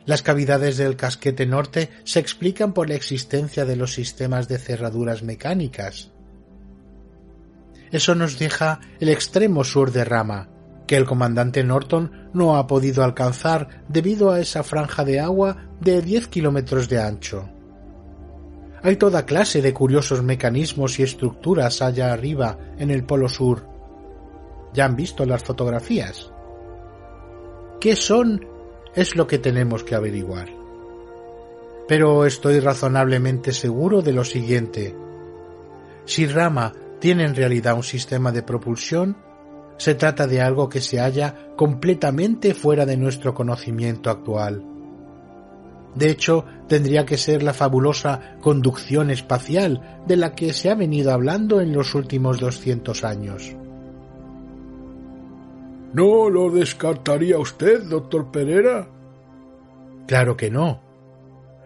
Las 0.07 0.23
cavidades 0.23 0.77
del 0.77 0.97
casquete 0.97 1.47
norte 1.47 1.91
se 2.05 2.21
explican 2.21 2.75
por 2.75 2.89
la 2.89 2.95
existencia 2.95 3.65
de 3.65 3.77
los 3.77 3.95
sistemas 3.95 4.49
de 4.49 4.59
cerraduras 4.59 5.23
mecánicas. 5.23 6.11
Eso 7.91 8.15
nos 8.15 8.39
deja 8.39 8.81
el 9.01 9.09
extremo 9.09 9.65
sur 9.65 9.93
de 9.93 10.05
rama, 10.05 10.49
que 10.87 10.97
el 10.97 11.07
comandante 11.07 11.65
Norton 11.65 12.31
no 12.35 12.57
ha 12.57 12.67
podido 12.67 13.03
alcanzar 13.03 13.85
debido 13.89 14.31
a 14.31 14.41
esa 14.41 14.63
franja 14.63 15.05
de 15.05 15.21
agua 15.21 15.69
de 15.81 16.03
10 16.03 16.29
kilómetros 16.29 16.89
de 16.89 17.01
ancho. 17.01 17.49
Hay 18.83 18.97
toda 18.97 19.25
clase 19.25 19.63
de 19.63 19.73
curiosos 19.73 20.23
mecanismos 20.23 20.99
y 20.99 21.05
estructuras 21.05 21.81
allá 21.81 22.13
arriba 22.13 22.59
en 22.77 22.91
el 22.91 23.05
Polo 23.05 23.31
Sur. 23.31 23.67
¿Ya 24.75 24.85
han 24.85 24.97
visto 24.97 25.25
las 25.25 25.43
fotografías? 25.43 26.31
¿Qué 27.81 27.97
son? 27.97 28.54
Es 28.95 29.17
lo 29.17 29.27
que 29.27 29.39
tenemos 29.39 29.83
que 29.83 29.95
averiguar. 29.95 30.49
Pero 31.89 32.25
estoy 32.27 32.61
razonablemente 32.61 33.53
seguro 33.53 34.03
de 34.03 34.13
lo 34.13 34.25
siguiente. 34.25 34.95
Si 36.05 36.27
Rama 36.27 36.73
tiene 37.01 37.25
en 37.25 37.35
realidad 37.35 37.75
un 37.75 37.83
sistema 37.83 38.31
de 38.33 38.43
propulsión, 38.43 39.17
se 39.77 39.95
trata 39.95 40.27
de 40.27 40.41
algo 40.41 40.69
que 40.69 40.81
se 40.81 41.01
halla 41.01 41.49
completamente 41.57 42.55
fuera 42.55 42.87
de 42.87 42.97
nuestro 42.97 43.35
conocimiento 43.35 44.11
actual. 44.11 44.65
De 45.95 46.11
hecho, 46.11 46.45
tendría 46.69 47.05
que 47.05 47.19
ser 47.19 47.43
la 47.43 47.53
fabulosa 47.53 48.37
conducción 48.41 49.11
espacial 49.11 50.03
de 50.07 50.17
la 50.17 50.35
que 50.35 50.53
se 50.53 50.71
ha 50.71 50.75
venido 50.75 51.13
hablando 51.13 51.61
en 51.61 51.73
los 51.73 51.95
últimos 51.95 52.39
200 52.41 53.05
años. 53.05 53.57
¿No 55.95 56.29
lo 56.29 56.51
descartaría 56.51 57.39
usted, 57.39 57.85
doctor 57.85 58.33
Pereira? 58.33 58.89
Claro 60.09 60.37
que 60.37 60.51
no. 60.51 60.83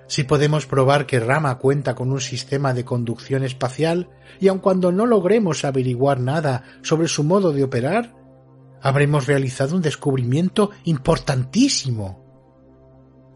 Si 0.06 0.24
podemos 0.24 0.66
probar 0.66 1.06
que 1.06 1.18
Rama 1.18 1.56
cuenta 1.56 1.94
con 1.94 2.12
un 2.12 2.20
sistema 2.20 2.74
de 2.74 2.84
conducción 2.84 3.42
espacial, 3.42 4.10
y 4.38 4.48
aun 4.48 4.58
cuando 4.58 4.92
no 4.92 5.06
logremos 5.06 5.64
averiguar 5.64 6.20
nada 6.20 6.64
sobre 6.82 7.08
su 7.08 7.24
modo 7.24 7.52
de 7.52 7.64
operar, 7.64 8.14
habremos 8.82 9.26
realizado 9.26 9.74
un 9.74 9.82
descubrimiento 9.82 10.72
importantísimo. 10.84 12.22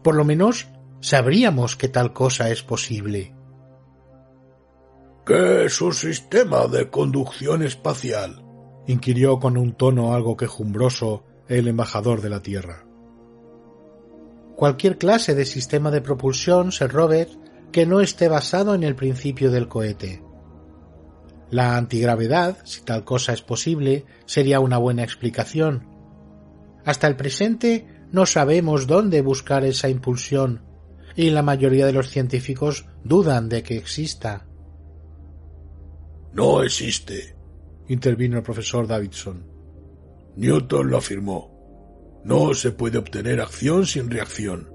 Por 0.03 0.13
lo 0.13 0.25
menos 0.25 0.67
sabríamos 1.01 1.75
que 1.75 1.87
tal 1.89 2.13
cosa 2.13 2.51
es 2.51 2.61
posible. 2.61 3.33
¿Qué 5.25 5.65
es 5.65 5.81
un 5.81 5.93
sistema 5.93 6.67
de 6.67 6.91
conducción 6.91 7.63
espacial? 7.63 8.42
Inquirió 8.87 9.39
con 9.39 9.57
un 9.57 9.73
tono 9.73 10.13
algo 10.13 10.37
quejumbroso 10.37 11.23
el 11.47 11.67
embajador 11.67 12.21
de 12.21 12.29
la 12.29 12.41
Tierra. 12.41 12.85
Cualquier 14.55 14.97
clase 14.97 15.35
de 15.35 15.45
sistema 15.45 15.91
de 15.91 16.01
propulsión, 16.01 16.71
Sir 16.71 16.91
Robert, 16.91 17.31
que 17.71 17.85
no 17.85 18.01
esté 18.01 18.27
basado 18.27 18.75
en 18.75 18.83
el 18.83 18.95
principio 18.95 19.51
del 19.51 19.67
cohete. 19.67 20.23
La 21.49 21.75
antigravedad, 21.75 22.57
si 22.63 22.81
tal 22.83 23.03
cosa 23.03 23.33
es 23.33 23.41
posible, 23.41 24.05
sería 24.25 24.59
una 24.59 24.77
buena 24.77 25.03
explicación. 25.03 25.87
Hasta 26.85 27.07
el 27.07 27.15
presente 27.15 27.87
no 28.11 28.25
sabemos 28.25 28.87
dónde 28.87 29.21
buscar 29.21 29.63
esa 29.63 29.89
impulsión 29.89 30.61
y 31.15 31.29
la 31.29 31.41
mayoría 31.41 31.85
de 31.85 31.93
los 31.93 32.09
científicos 32.09 32.85
dudan 33.03 33.49
de 33.49 33.63
que 33.63 33.77
exista. 33.77 34.47
No 36.33 36.63
existe, 36.63 37.32
intervino 37.87 38.37
el 38.37 38.43
profesor 38.43 38.87
Davidson. 38.87 39.45
Newton 40.35 40.89
lo 40.89 40.97
afirmó. 40.97 42.21
No 42.23 42.53
se 42.53 42.71
puede 42.71 42.97
obtener 42.97 43.41
acción 43.41 43.85
sin 43.85 44.09
reacción. 44.09 44.71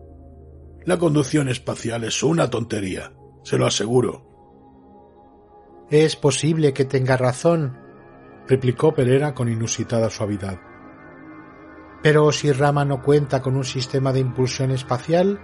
La 0.85 0.99
conducción 0.99 1.49
espacial 1.49 2.05
es 2.05 2.23
una 2.23 2.51
tontería, 2.51 3.13
se 3.43 3.59
lo 3.59 3.67
aseguro. 3.67 4.27
Es 5.91 6.17
posible 6.17 6.73
que 6.73 6.85
tenga 6.85 7.17
razón, 7.17 7.79
replicó 8.47 8.95
Pereira 8.95 9.35
con 9.35 9.49
inusitada 9.49 10.11
suavidad. 10.11 10.61
Pero 12.03 12.31
si 12.31 12.53
Rama 12.53 12.85
no 12.85 13.03
cuenta 13.03 13.43
con 13.43 13.57
un 13.57 13.65
sistema 13.65 14.13
de 14.13 14.21
impulsión 14.21 14.71
espacial, 14.71 15.41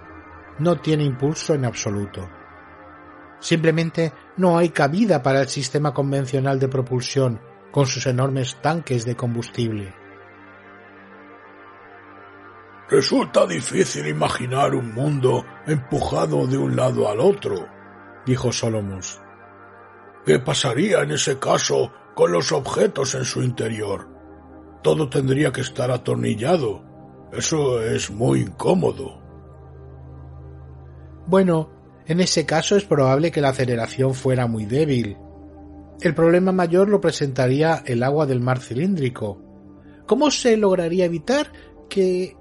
no 0.59 0.79
tiene 0.79 1.03
impulso 1.03 1.53
en 1.53 1.65
absoluto. 1.65 2.29
Simplemente 3.39 4.13
no 4.37 4.57
hay 4.57 4.69
cabida 4.69 5.21
para 5.21 5.41
el 5.41 5.49
sistema 5.49 5.93
convencional 5.93 6.59
de 6.59 6.69
propulsión 6.69 7.41
con 7.75 7.85
sus 7.87 8.07
enormes 8.07 8.55
tanques 8.61 9.03
de 9.03 9.17
combustible. 9.17 9.93
Resulta 12.89 13.45
difícil 13.45 14.07
imaginar 14.07 14.73
un 14.73 14.93
mundo 14.93 15.43
empujado 15.67 16.47
de 16.47 16.57
un 16.57 16.77
lado 16.77 17.09
al 17.09 17.19
otro, 17.19 17.67
dijo 18.25 18.53
Solomos. 18.53 19.19
¿Qué 20.25 20.39
pasaría 20.39 21.01
en 21.01 21.11
ese 21.11 21.37
caso 21.37 21.91
con 22.15 22.31
los 22.31 22.53
objetos 22.53 23.13
en 23.13 23.25
su 23.25 23.43
interior? 23.43 24.07
Todo 24.81 25.09
tendría 25.09 25.51
que 25.51 25.59
estar 25.59 25.91
atornillado. 25.91 26.81
Eso 27.33 27.81
es 27.81 28.09
muy 28.09 28.39
incómodo. 28.39 29.21
Bueno, 31.27 31.71
en 32.05 32.21
ese 32.21 32.45
caso 32.45 32.77
es 32.77 32.85
probable 32.85 33.31
que 33.31 33.41
la 33.41 33.49
aceleración 33.49 34.13
fuera 34.13 34.47
muy 34.47 34.65
débil. 34.65 35.17
El 36.01 36.13
problema 36.13 36.51
mayor 36.51 36.89
lo 36.89 37.01
presentaría 37.01 37.83
el 37.85 38.03
agua 38.03 38.25
del 38.25 38.41
mar 38.41 38.59
cilíndrico. 38.59 39.41
¿Cómo 40.05 40.29
se 40.29 40.57
lograría 40.57 41.05
evitar 41.05 41.51
que... 41.89 42.35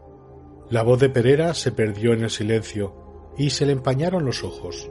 La 0.70 0.82
voz 0.82 1.00
de 1.00 1.08
Pereira 1.08 1.54
se 1.54 1.72
perdió 1.72 2.12
en 2.12 2.24
el 2.24 2.30
silencio 2.30 3.32
y 3.36 3.50
se 3.50 3.66
le 3.66 3.72
empañaron 3.72 4.24
los 4.24 4.42
ojos. 4.42 4.90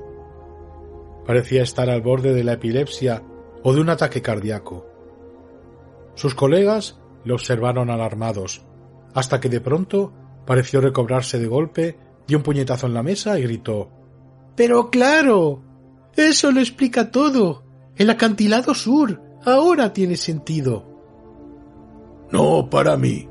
Parecía 1.26 1.64
estar 1.64 1.90
al 1.90 2.02
borde 2.02 2.34
de 2.34 2.44
la 2.44 2.54
epilepsia 2.54 3.24
o 3.64 3.74
de 3.74 3.82
un 3.82 3.90
ataque 3.90 4.22
cardíaco. 4.22 4.88
Sus 6.16 6.36
colegas 6.36 7.00
le 7.24 7.34
observaron 7.34 7.90
alarmados, 7.90 8.66
hasta 9.14 9.40
que 9.40 9.50
de 9.50 9.62
pronto 9.62 10.14
pareció 10.46 10.82
recobrarse 10.82 11.40
de 11.40 11.48
golpe 11.48 11.98
dio 12.28 12.38
un 12.38 12.44
puñetazo 12.44 12.88
en 12.88 12.94
la 12.94 13.04
mesa 13.04 13.40
y 13.40 13.44
gritó 13.44 13.90
Pero 14.56 14.90
claro. 14.90 15.62
Eso 16.16 16.52
lo 16.52 16.60
explica 16.60 17.10
todo. 17.10 17.63
El 17.96 18.10
acantilado 18.10 18.74
sur. 18.74 19.22
Ahora 19.46 19.94
tiene 19.94 20.16
sentido. 20.16 20.86
No 22.32 22.70
para 22.70 22.98
mí, 22.98 23.30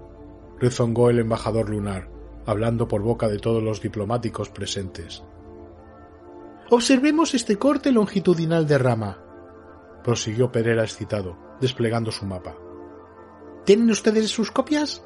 rezongó 0.61 1.11
el 1.11 1.18
embajador 1.18 1.68
lunar, 1.68 2.09
hablando 2.46 2.87
por 2.87 3.03
boca 3.03 3.29
de 3.29 3.38
todos 3.38 3.62
los 3.62 3.81
diplomáticos 3.81 4.51
presentes. 4.51 5.25
Observemos 6.70 7.35
este 7.35 7.57
corte 7.57 7.90
longitudinal 7.90 8.66
de 8.66 8.79
rama, 8.79 9.18
prosiguió 10.05 10.53
Pereira 10.53 10.85
excitado, 10.85 11.37
desplegando 11.61 12.12
su 12.12 12.27
mapa. 12.27 12.57
¿Tienen 13.64 13.90
ustedes 13.90 14.31
sus 14.31 14.51
copias? 14.51 15.03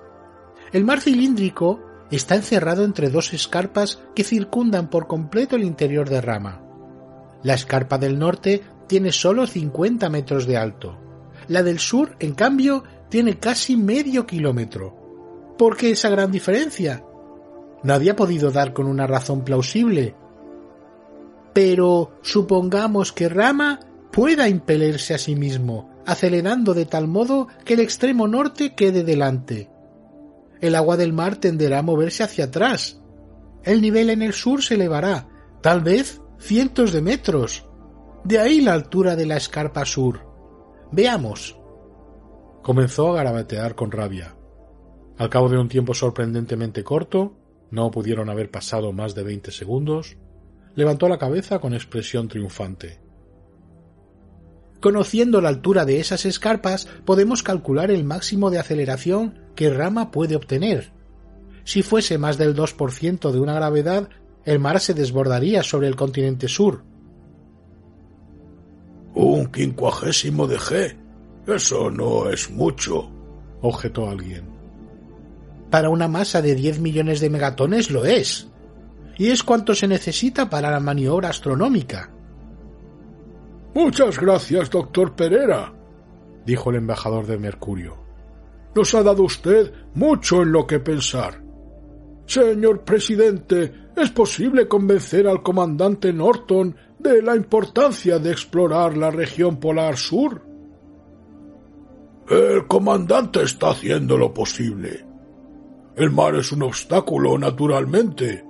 El 0.72 0.84
mar 0.84 1.00
cilíndrico 1.00 1.80
está 2.10 2.34
encerrado 2.34 2.84
entre 2.84 3.10
dos 3.10 3.32
escarpas 3.32 4.02
que 4.14 4.24
circundan 4.24 4.90
por 4.90 5.06
completo 5.06 5.56
el 5.56 5.64
interior 5.64 6.08
de 6.08 6.20
Rama. 6.20 6.62
La 7.42 7.54
escarpa 7.54 7.98
del 7.98 8.18
norte 8.18 8.62
tiene 8.87 9.12
solo 9.12 9.46
50 9.46 10.09
metros 10.09 10.46
de 10.46 10.57
alto. 10.57 10.99
La 11.49 11.62
del 11.62 11.79
sur, 11.79 12.16
en 12.18 12.35
cambio, 12.35 12.85
tiene 13.09 13.38
casi 13.38 13.77
medio 13.77 14.27
kilómetro. 14.27 15.55
¿Por 15.59 15.77
qué 15.77 15.90
esa 15.90 16.09
gran 16.09 16.31
diferencia? 16.31 17.05
Nadie 17.83 18.11
ha 18.11 18.16
podido 18.16 18.51
dar 18.51 18.72
con 18.72 18.87
una 18.87 19.07
razón 19.07 19.44
plausible. 19.44 20.14
Pero 21.53 22.18
supongamos 22.22 23.12
que 23.12 23.29
Rama 23.29 23.81
pueda 24.11 24.49
impelerse 24.49 25.14
a 25.14 25.18
sí 25.18 25.37
mismo, 25.37 25.90
acelerando 26.05 26.75
de 26.75 26.87
tal 26.87 27.09
modo 27.09 27.49
que 27.64 27.75
el 27.75 27.81
extremo 27.81 28.29
norte 28.29 28.75
quede 28.75 29.05
delante 29.05 29.70
el 30.61 30.75
agua 30.75 30.96
del 30.96 31.12
mar 31.12 31.37
tenderá 31.37 31.81
a 31.81 31.83
moverse 31.83 32.22
hacia 32.22 32.46
atrás. 32.46 33.01
El 33.62 33.81
nivel 33.81 34.11
en 34.11 34.22
el 34.22 34.33
sur 34.33 34.62
se 34.62 34.75
elevará, 34.75 35.29
tal 35.62 35.81
vez 35.81 36.20
cientos 36.38 36.92
de 36.92 37.03
metros. 37.03 37.65
De 38.26 38.40
ahí 38.40 38.60
la 38.60 38.72
altura 38.72 39.14
de 39.14 39.24
la 39.24 39.36
escarpa 39.36 39.84
sur. 39.84 40.18
Veamos. 40.90 41.56
Comenzó 42.60 43.12
a 43.12 43.14
garabatear 43.14 43.76
con 43.76 43.92
rabia. 43.92 44.34
Al 45.16 45.30
cabo 45.30 45.48
de 45.48 45.56
un 45.56 45.68
tiempo 45.68 45.94
sorprendentemente 45.94 46.82
corto, 46.82 47.36
no 47.70 47.88
pudieron 47.92 48.28
haber 48.28 48.50
pasado 48.50 48.92
más 48.92 49.14
de 49.14 49.22
veinte 49.22 49.52
segundos, 49.52 50.16
levantó 50.74 51.08
la 51.08 51.18
cabeza 51.18 51.60
con 51.60 51.72
expresión 51.72 52.26
triunfante. 52.26 52.98
Conociendo 54.80 55.40
la 55.40 55.50
altura 55.50 55.84
de 55.84 56.00
esas 56.00 56.26
escarpas, 56.26 56.88
podemos 57.04 57.44
calcular 57.44 57.92
el 57.92 58.02
máximo 58.02 58.50
de 58.50 58.58
aceleración 58.58 59.38
que 59.54 59.70
Rama 59.70 60.10
puede 60.10 60.34
obtener. 60.34 60.90
Si 61.62 61.82
fuese 61.82 62.18
más 62.18 62.38
del 62.38 62.56
2% 62.56 63.30
de 63.30 63.38
una 63.38 63.54
gravedad, 63.54 64.08
el 64.44 64.58
mar 64.58 64.80
se 64.80 64.94
desbordaría 64.94 65.62
sobre 65.62 65.86
el 65.86 65.94
continente 65.94 66.48
sur. 66.48 66.82
Un 69.16 69.46
quincuagésimo 69.46 70.46
de 70.46 70.59
G. 70.59 70.94
Eso 71.46 71.90
no 71.90 72.29
es 72.29 72.50
mucho, 72.50 73.11
objetó 73.62 74.11
alguien. 74.11 74.44
Para 75.70 75.88
una 75.88 76.07
masa 76.07 76.42
de 76.42 76.55
10 76.55 76.81
millones 76.81 77.20
de 77.20 77.31
megatones 77.31 77.90
lo 77.90 78.05
es. 78.05 78.46
Y 79.16 79.29
es 79.29 79.42
cuanto 79.42 79.74
se 79.74 79.88
necesita 79.88 80.50
para 80.50 80.70
la 80.70 80.81
maniobra 80.81 81.31
astronómica. 81.31 82.11
Muchas 83.74 84.20
gracias, 84.20 84.68
doctor 84.68 85.16
Pereira, 85.16 85.72
dijo 86.44 86.68
el 86.68 86.76
embajador 86.76 87.26
de 87.26 87.38
Mercurio. 87.38 87.96
Nos 88.74 88.94
ha 88.94 89.02
dado 89.02 89.22
usted 89.22 89.72
mucho 89.94 90.42
en 90.42 90.52
lo 90.52 90.66
que 90.66 90.79
pensar. 90.79 91.42
Señor 92.26 92.85
presidente, 92.85 93.72
¿es 93.96 94.11
posible 94.11 94.68
convencer 94.68 95.26
al 95.26 95.42
comandante 95.42 96.12
Norton 96.12 96.76
de 96.98 97.22
la 97.22 97.37
importancia 97.37 98.18
de 98.18 98.30
explorar 98.32 98.96
la 98.96 99.11
región 99.11 99.59
polar 99.59 99.96
sur? 99.96 100.42
El 102.28 102.66
comandante 102.66 103.42
está 103.42 103.70
haciendo 103.70 104.16
lo 104.16 104.35
posible. 104.35 105.04
El 105.96 106.11
mar 106.11 106.35
es 106.35 106.52
un 106.52 106.62
obstáculo, 106.62 107.38
naturalmente, 107.38 108.44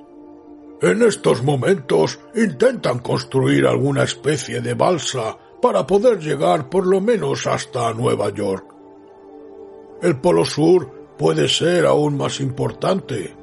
en 0.82 1.02
estos 1.02 1.42
momentos 1.42 2.20
intentan 2.35 2.98
construir 2.98 3.66
alguna 3.66 4.02
especie 4.02 4.61
de 4.61 4.74
balsa 4.74 5.38
para 5.62 5.87
poder 5.87 6.18
llegar 6.18 6.68
por 6.68 6.87
lo 6.87 7.00
menos 7.00 7.46
hasta 7.46 7.94
Nueva 7.94 8.28
York. 8.28 8.74
El 10.02 10.20
Polo 10.20 10.44
Sur 10.44 11.14
puede 11.16 11.48
ser 11.48 11.87
aún 11.87 12.18
más 12.18 12.40
importante. 12.40 13.35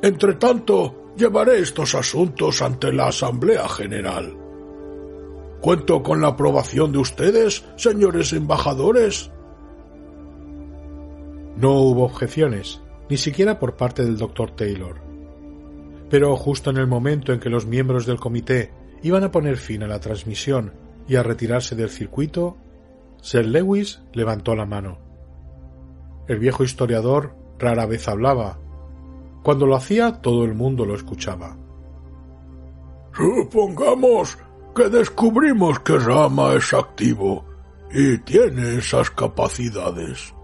Entretanto, 0.00 1.01
llevaré 1.16 1.58
estos 1.58 1.94
asuntos 1.94 2.62
ante 2.62 2.92
la 2.92 3.08
Asamblea 3.08 3.68
General. 3.68 4.36
¿Cuento 5.60 6.02
con 6.02 6.20
la 6.20 6.28
aprobación 6.28 6.92
de 6.92 6.98
ustedes, 6.98 7.64
señores 7.76 8.32
embajadores? 8.32 9.30
No 11.56 11.72
hubo 11.74 12.04
objeciones, 12.04 12.80
ni 13.08 13.16
siquiera 13.16 13.58
por 13.58 13.76
parte 13.76 14.04
del 14.04 14.16
doctor 14.16 14.50
Taylor 14.52 15.12
pero 16.12 16.36
justo 16.36 16.68
en 16.68 16.76
el 16.76 16.86
momento 16.86 17.32
en 17.32 17.40
que 17.40 17.48
los 17.48 17.64
miembros 17.64 18.04
del 18.04 18.20
comité 18.20 18.70
iban 19.00 19.24
a 19.24 19.30
poner 19.30 19.56
fin 19.56 19.82
a 19.82 19.86
la 19.86 19.98
transmisión 19.98 20.74
y 21.08 21.16
a 21.16 21.22
retirarse 21.22 21.74
del 21.74 21.88
circuito, 21.88 22.58
Sir 23.22 23.46
Lewis 23.46 24.02
levantó 24.12 24.54
la 24.54 24.66
mano. 24.66 24.98
El 26.28 26.38
viejo 26.38 26.64
historiador 26.64 27.34
rara 27.58 27.86
vez 27.86 28.08
hablaba. 28.08 28.58
Cuando 29.42 29.66
lo 29.66 29.76
hacía 29.76 30.20
todo 30.20 30.44
el 30.44 30.54
mundo 30.54 30.84
lo 30.84 30.94
escuchaba. 30.94 31.56
Supongamos 33.14 34.38
que 34.74 34.88
descubrimos 34.88 35.80
que 35.80 35.98
Rama 35.98 36.54
es 36.54 36.72
activo 36.72 37.44
y 37.90 38.18
tiene 38.18 38.76
esas 38.76 39.10
capacidades. 39.10 40.34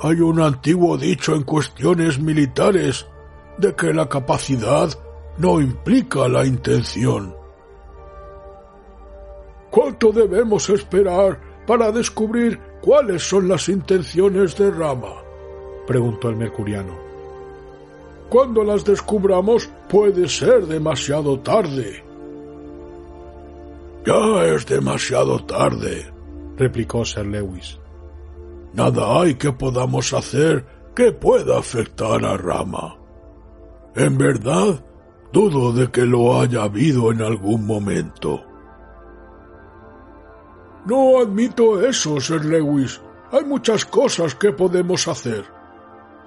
Hay 0.00 0.20
un 0.20 0.40
antiguo 0.40 0.96
dicho 0.96 1.34
en 1.34 1.42
cuestiones 1.42 2.18
militares 2.18 3.06
de 3.58 3.74
que 3.74 3.92
la 3.92 4.08
capacidad 4.08 4.88
no 5.38 5.60
implica 5.60 6.28
la 6.28 6.46
intención. 6.46 7.34
¿Cuánto 9.70 10.12
debemos 10.12 10.68
esperar 10.70 11.40
para 11.66 11.90
descubrir 11.90 12.60
cuáles 12.80 13.28
son 13.28 13.48
las 13.48 13.68
intenciones 13.68 14.56
de 14.56 14.70
Rama? 14.70 15.14
preguntó 15.86 16.28
el 16.30 16.36
mercuriano. 16.36 17.03
Cuando 18.34 18.64
las 18.64 18.84
descubramos 18.84 19.70
puede 19.88 20.28
ser 20.28 20.66
demasiado 20.66 21.38
tarde. 21.38 22.02
Ya 24.04 24.44
es 24.46 24.66
demasiado 24.66 25.38
tarde, 25.44 26.12
replicó 26.56 27.04
Sir 27.04 27.26
Lewis. 27.26 27.78
Nada 28.72 29.20
hay 29.20 29.36
que 29.36 29.52
podamos 29.52 30.12
hacer 30.12 30.66
que 30.96 31.12
pueda 31.12 31.60
afectar 31.60 32.24
a 32.24 32.36
Rama. 32.36 32.96
En 33.94 34.18
verdad, 34.18 34.84
dudo 35.32 35.72
de 35.72 35.92
que 35.92 36.04
lo 36.04 36.40
haya 36.40 36.64
habido 36.64 37.12
en 37.12 37.22
algún 37.22 37.64
momento. 37.64 38.42
No 40.86 41.20
admito 41.20 41.86
eso, 41.86 42.20
Sir 42.20 42.44
Lewis. 42.44 43.00
Hay 43.30 43.44
muchas 43.44 43.84
cosas 43.84 44.34
que 44.34 44.50
podemos 44.50 45.06
hacer, 45.06 45.44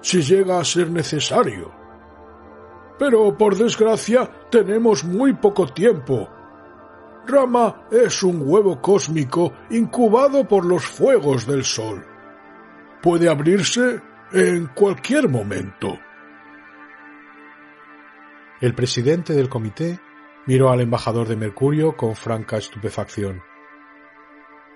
si 0.00 0.22
llega 0.22 0.58
a 0.58 0.64
ser 0.64 0.90
necesario. 0.90 1.77
Pero, 2.98 3.36
por 3.36 3.56
desgracia, 3.56 4.28
tenemos 4.50 5.04
muy 5.04 5.34
poco 5.34 5.66
tiempo. 5.66 6.28
Rama 7.26 7.86
es 7.90 8.22
un 8.22 8.42
huevo 8.44 8.80
cósmico 8.80 9.52
incubado 9.70 10.48
por 10.48 10.64
los 10.64 10.84
fuegos 10.84 11.46
del 11.46 11.64
Sol. 11.64 12.04
Puede 13.02 13.28
abrirse 13.28 14.00
en 14.32 14.66
cualquier 14.68 15.28
momento. 15.28 15.98
El 18.60 18.74
presidente 18.74 19.34
del 19.34 19.48
comité 19.48 20.00
miró 20.46 20.70
al 20.70 20.80
embajador 20.80 21.28
de 21.28 21.36
Mercurio 21.36 21.96
con 21.96 22.16
franca 22.16 22.56
estupefacción. 22.56 23.42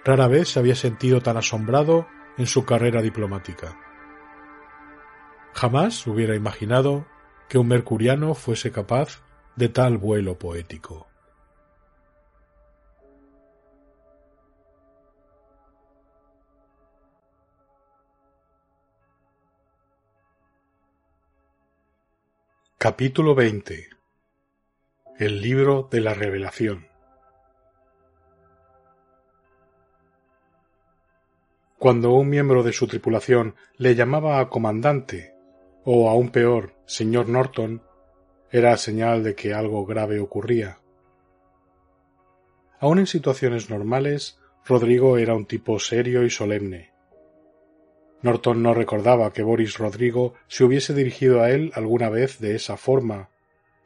Rara 0.04 0.28
vez 0.28 0.50
se 0.50 0.60
había 0.60 0.74
sentido 0.74 1.20
tan 1.20 1.36
asombrado 1.36 2.06
en 2.36 2.46
su 2.46 2.64
carrera 2.64 3.02
diplomática. 3.02 3.76
Jamás 5.54 6.06
hubiera 6.06 6.36
imaginado 6.36 7.06
que 7.48 7.58
un 7.58 7.68
mercuriano 7.68 8.34
fuese 8.34 8.72
capaz 8.72 9.22
de 9.56 9.68
tal 9.68 9.98
vuelo 9.98 10.38
poético. 10.38 11.06
Capítulo 22.78 23.36
20 23.36 23.90
El 25.18 25.40
libro 25.40 25.88
de 25.88 26.00
la 26.00 26.14
revelación 26.14 26.88
Cuando 31.82 32.12
un 32.12 32.28
miembro 32.28 32.62
de 32.62 32.72
su 32.72 32.86
tripulación 32.86 33.56
le 33.76 33.96
llamaba 33.96 34.38
a 34.38 34.48
comandante, 34.48 35.34
o 35.84 36.08
aún 36.08 36.30
peor, 36.30 36.74
señor 36.92 37.28
Norton, 37.28 37.82
era 38.50 38.76
señal 38.76 39.24
de 39.24 39.34
que 39.34 39.54
algo 39.54 39.86
grave 39.86 40.20
ocurría. 40.20 40.78
Aun 42.80 42.98
en 42.98 43.06
situaciones 43.06 43.70
normales, 43.70 44.38
Rodrigo 44.66 45.16
era 45.16 45.34
un 45.34 45.46
tipo 45.46 45.78
serio 45.78 46.24
y 46.24 46.30
solemne, 46.30 46.92
Norton 48.22 48.62
no 48.62 48.72
recordaba 48.72 49.32
que 49.32 49.42
Boris 49.42 49.78
Rodrigo 49.78 50.34
se 50.46 50.62
hubiese 50.62 50.94
dirigido 50.94 51.42
a 51.42 51.50
él 51.50 51.72
alguna 51.74 52.08
vez 52.08 52.38
de 52.38 52.54
esa 52.54 52.76
forma, 52.76 53.30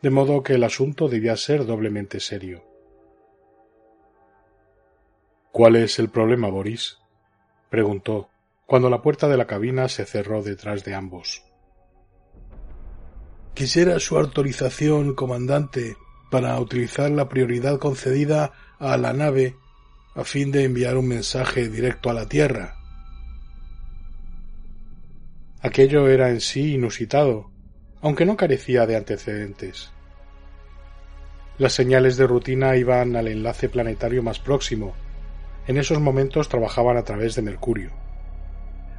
de 0.02 0.10
modo 0.10 0.42
que 0.42 0.54
el 0.54 0.64
asunto 0.64 1.08
debía 1.08 1.36
ser 1.36 1.64
doblemente 1.64 2.20
serio. 2.20 2.62
¿Cuál 5.52 5.76
es 5.76 5.98
el 5.98 6.10
problema, 6.10 6.50
Boris? 6.50 6.98
preguntó, 7.70 8.28
cuando 8.66 8.90
la 8.90 9.00
puerta 9.00 9.26
de 9.26 9.38
la 9.38 9.46
cabina 9.46 9.88
se 9.88 10.04
cerró 10.04 10.42
detrás 10.42 10.84
de 10.84 10.94
ambos. 10.94 11.45
Quisiera 13.56 13.98
su 13.98 14.16
autorización, 14.16 15.14
comandante, 15.14 15.96
para 16.30 16.56
utilizar 16.60 17.10
la 17.10 17.28
prioridad 17.28 17.80
concedida 17.80 18.52
a 18.78 18.96
la 18.96 19.12
nave 19.12 19.56
a 20.14 20.22
fin 20.22 20.52
de 20.52 20.62
enviar 20.62 20.96
un 20.96 21.08
mensaje 21.08 21.68
directo 21.68 22.08
a 22.08 22.14
la 22.14 22.28
Tierra, 22.28 22.76
Aquello 25.66 26.06
era 26.06 26.30
en 26.30 26.40
sí 26.40 26.74
inusitado, 26.74 27.50
aunque 28.00 28.24
no 28.24 28.36
carecía 28.36 28.86
de 28.86 28.94
antecedentes. 28.94 29.90
Las 31.58 31.72
señales 31.72 32.16
de 32.16 32.28
rutina 32.28 32.76
iban 32.76 33.16
al 33.16 33.26
enlace 33.26 33.68
planetario 33.68 34.22
más 34.22 34.38
próximo. 34.38 34.94
En 35.66 35.76
esos 35.76 35.98
momentos 35.98 36.48
trabajaban 36.48 36.96
a 36.96 37.02
través 37.02 37.34
de 37.34 37.42
Mercurio. 37.42 37.90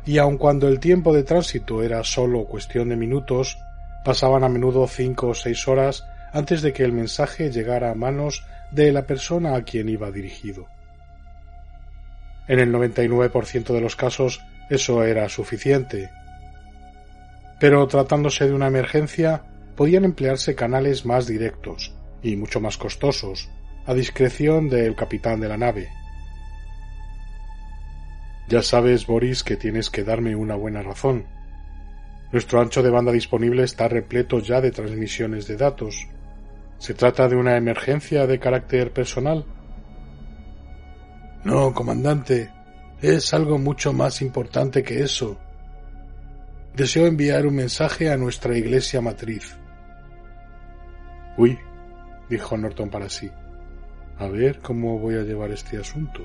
Y 0.05 0.17
aun 0.17 0.37
cuando 0.37 0.67
el 0.67 0.81
tiempo 0.81 1.13
de 1.13 1.23
tránsito 1.23 1.83
era 1.83 2.03
sólo 2.03 2.43
cuestión 2.43 2.89
de 2.89 2.97
minutos, 2.97 3.57
pasaban 4.07 4.45
a 4.45 4.47
menudo 4.47 4.87
cinco 4.87 5.27
o 5.27 5.33
seis 5.35 5.67
horas 5.67 6.05
antes 6.31 6.61
de 6.61 6.71
que 6.71 6.85
el 6.85 6.93
mensaje 6.93 7.51
llegara 7.51 7.91
a 7.91 7.93
manos 7.93 8.45
de 8.71 8.93
la 8.93 9.05
persona 9.05 9.53
a 9.53 9.63
quien 9.63 9.89
iba 9.89 10.11
dirigido. 10.11 10.65
En 12.47 12.59
el 12.61 12.71
99% 12.71 13.73
de 13.73 13.81
los 13.81 13.97
casos 13.97 14.39
eso 14.69 15.03
era 15.03 15.27
suficiente. 15.27 16.09
Pero 17.59 17.85
tratándose 17.87 18.47
de 18.47 18.53
una 18.53 18.67
emergencia, 18.67 19.43
podían 19.75 20.05
emplearse 20.05 20.55
canales 20.55 21.05
más 21.05 21.27
directos 21.27 21.93
y 22.23 22.37
mucho 22.37 22.61
más 22.61 22.77
costosos, 22.77 23.49
a 23.85 23.93
discreción 23.93 24.69
del 24.69 24.95
capitán 24.95 25.41
de 25.41 25.49
la 25.49 25.57
nave. 25.57 25.89
Ya 28.47 28.61
sabes, 28.61 29.05
Boris, 29.05 29.43
que 29.43 29.57
tienes 29.57 29.89
que 29.89 30.05
darme 30.05 30.33
una 30.37 30.55
buena 30.55 30.81
razón. 30.81 31.25
Nuestro 32.31 32.59
ancho 32.59 32.83
de 32.83 32.89
banda 32.89 33.11
disponible 33.11 33.63
está 33.63 33.87
repleto 33.87 34.39
ya 34.39 34.59
de 34.59 34.71
transmisiones 34.71 35.47
de 35.47 35.55
datos. 35.55 36.07
¿Se 36.77 36.93
trata 36.93 37.27
de 37.27 37.35
una 37.35 37.55
emergencia 37.55 38.27
de 38.27 38.39
carácter 38.39 38.91
personal? 38.91 39.45
No, 41.43 41.73
comandante. 41.73 42.51
Es 43.01 43.33
algo 43.33 43.57
mucho 43.57 43.93
más 43.93 44.21
importante 44.21 44.83
que 44.83 45.01
eso. 45.01 45.37
Deseo 46.75 47.07
enviar 47.07 47.47
un 47.47 47.55
mensaje 47.55 48.11
a 48.11 48.17
nuestra 48.17 48.57
iglesia 48.57 49.01
matriz. 49.01 49.57
Uy, 51.37 51.57
dijo 52.29 52.57
Norton 52.57 52.89
para 52.89 53.09
sí. 53.09 53.31
A 54.17 54.27
ver 54.27 54.59
cómo 54.59 54.99
voy 54.99 55.15
a 55.15 55.21
llevar 55.21 55.51
este 55.51 55.77
asunto. 55.77 56.23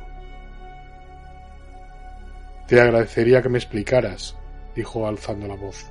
Te 2.67 2.81
agradecería 2.81 3.43
que 3.43 3.51
me 3.51 3.59
explicaras, 3.59 4.37
dijo 4.75 5.07
alzando 5.07 5.47
la 5.47 5.57
voz. 5.57 5.87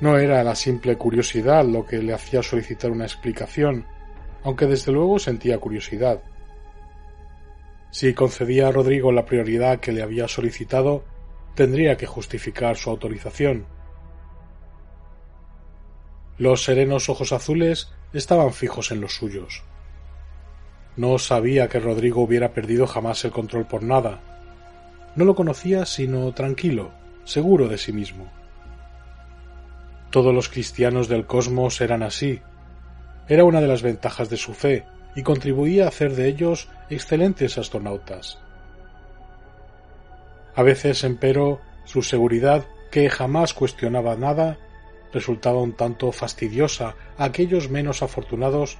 No 0.00 0.16
era 0.16 0.44
la 0.44 0.54
simple 0.54 0.96
curiosidad 0.96 1.64
lo 1.64 1.84
que 1.84 1.98
le 1.98 2.12
hacía 2.12 2.42
solicitar 2.42 2.90
una 2.90 3.04
explicación, 3.04 3.84
aunque 4.44 4.66
desde 4.66 4.92
luego 4.92 5.18
sentía 5.18 5.58
curiosidad. 5.58 6.22
Si 7.90 8.14
concedía 8.14 8.68
a 8.68 8.72
Rodrigo 8.72 9.10
la 9.12 9.24
prioridad 9.24 9.80
que 9.80 9.92
le 9.92 10.02
había 10.02 10.28
solicitado, 10.28 11.04
tendría 11.54 11.96
que 11.96 12.06
justificar 12.06 12.76
su 12.76 12.90
autorización. 12.90 13.66
Los 16.36 16.62
serenos 16.62 17.08
ojos 17.08 17.32
azules 17.32 17.90
estaban 18.12 18.52
fijos 18.52 18.92
en 18.92 19.00
los 19.00 19.14
suyos. 19.14 19.64
No 20.96 21.18
sabía 21.18 21.68
que 21.68 21.80
Rodrigo 21.80 22.22
hubiera 22.22 22.52
perdido 22.52 22.86
jamás 22.86 23.24
el 23.24 23.32
control 23.32 23.66
por 23.66 23.82
nada. 23.82 24.20
No 25.14 25.24
lo 25.24 25.34
conocía 25.34 25.84
sino 25.86 26.32
tranquilo, 26.32 26.90
seguro 27.24 27.68
de 27.68 27.78
sí 27.78 27.92
mismo. 27.92 28.30
Todos 30.10 30.34
los 30.34 30.48
cristianos 30.48 31.08
del 31.08 31.26
cosmos 31.26 31.80
eran 31.80 32.02
así. 32.02 32.40
Era 33.28 33.44
una 33.44 33.60
de 33.60 33.68
las 33.68 33.82
ventajas 33.82 34.30
de 34.30 34.36
su 34.36 34.54
fe 34.54 34.86
y 35.14 35.22
contribuía 35.22 35.84
a 35.84 35.88
hacer 35.88 36.14
de 36.14 36.28
ellos 36.28 36.68
excelentes 36.88 37.58
astronautas. 37.58 38.38
A 40.54 40.62
veces, 40.62 41.04
empero, 41.04 41.60
su 41.84 42.02
seguridad, 42.02 42.66
que 42.90 43.10
jamás 43.10 43.54
cuestionaba 43.54 44.16
nada, 44.16 44.58
resultaba 45.12 45.60
un 45.60 45.72
tanto 45.72 46.10
fastidiosa 46.12 46.94
a 47.16 47.24
aquellos 47.24 47.70
menos 47.70 48.02
afortunados 48.02 48.78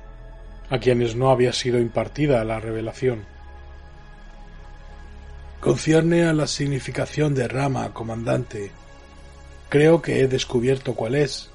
a 0.71 0.79
quienes 0.79 1.17
no 1.17 1.31
había 1.31 1.53
sido 1.53 1.79
impartida 1.79 2.45
la 2.45 2.61
revelación. 2.61 3.25
Concierne 5.61 6.25
a 6.25 6.33
la 6.33 6.47
significación 6.47 7.35
de 7.35 7.49
rama, 7.49 7.93
comandante, 7.93 8.71
Creo 9.69 10.01
que 10.01 10.21
he 10.21 10.29
descubierto 10.29 10.95
cuál 10.95 11.15
es. 11.15 11.51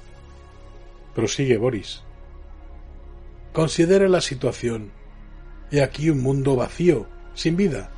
Prosigue 1.16 1.56
Boris. 1.56 2.02
Considere 3.52 4.08
la 4.08 4.20
situación. 4.20 4.92
He 5.72 5.82
aquí 5.82 6.10
un 6.10 6.22
mundo 6.22 6.54
vacío, 6.54 7.08
sin 7.34 7.56
vida, 7.56 7.90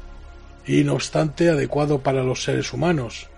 y 0.66 0.84
no 0.84 0.94
obstante 0.94 1.50
adecuado 1.50 2.02
para 2.02 2.22
los 2.22 2.42
seres 2.44 2.72
humanos. 2.72 3.28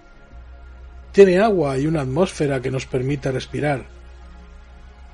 Tiene 1.10 1.40
agua 1.40 1.76
y 1.78 1.86
una 1.88 2.02
atmósfera 2.02 2.62
que 2.62 2.70
nos 2.70 2.86
permite 2.86 3.32
respirar. 3.32 3.86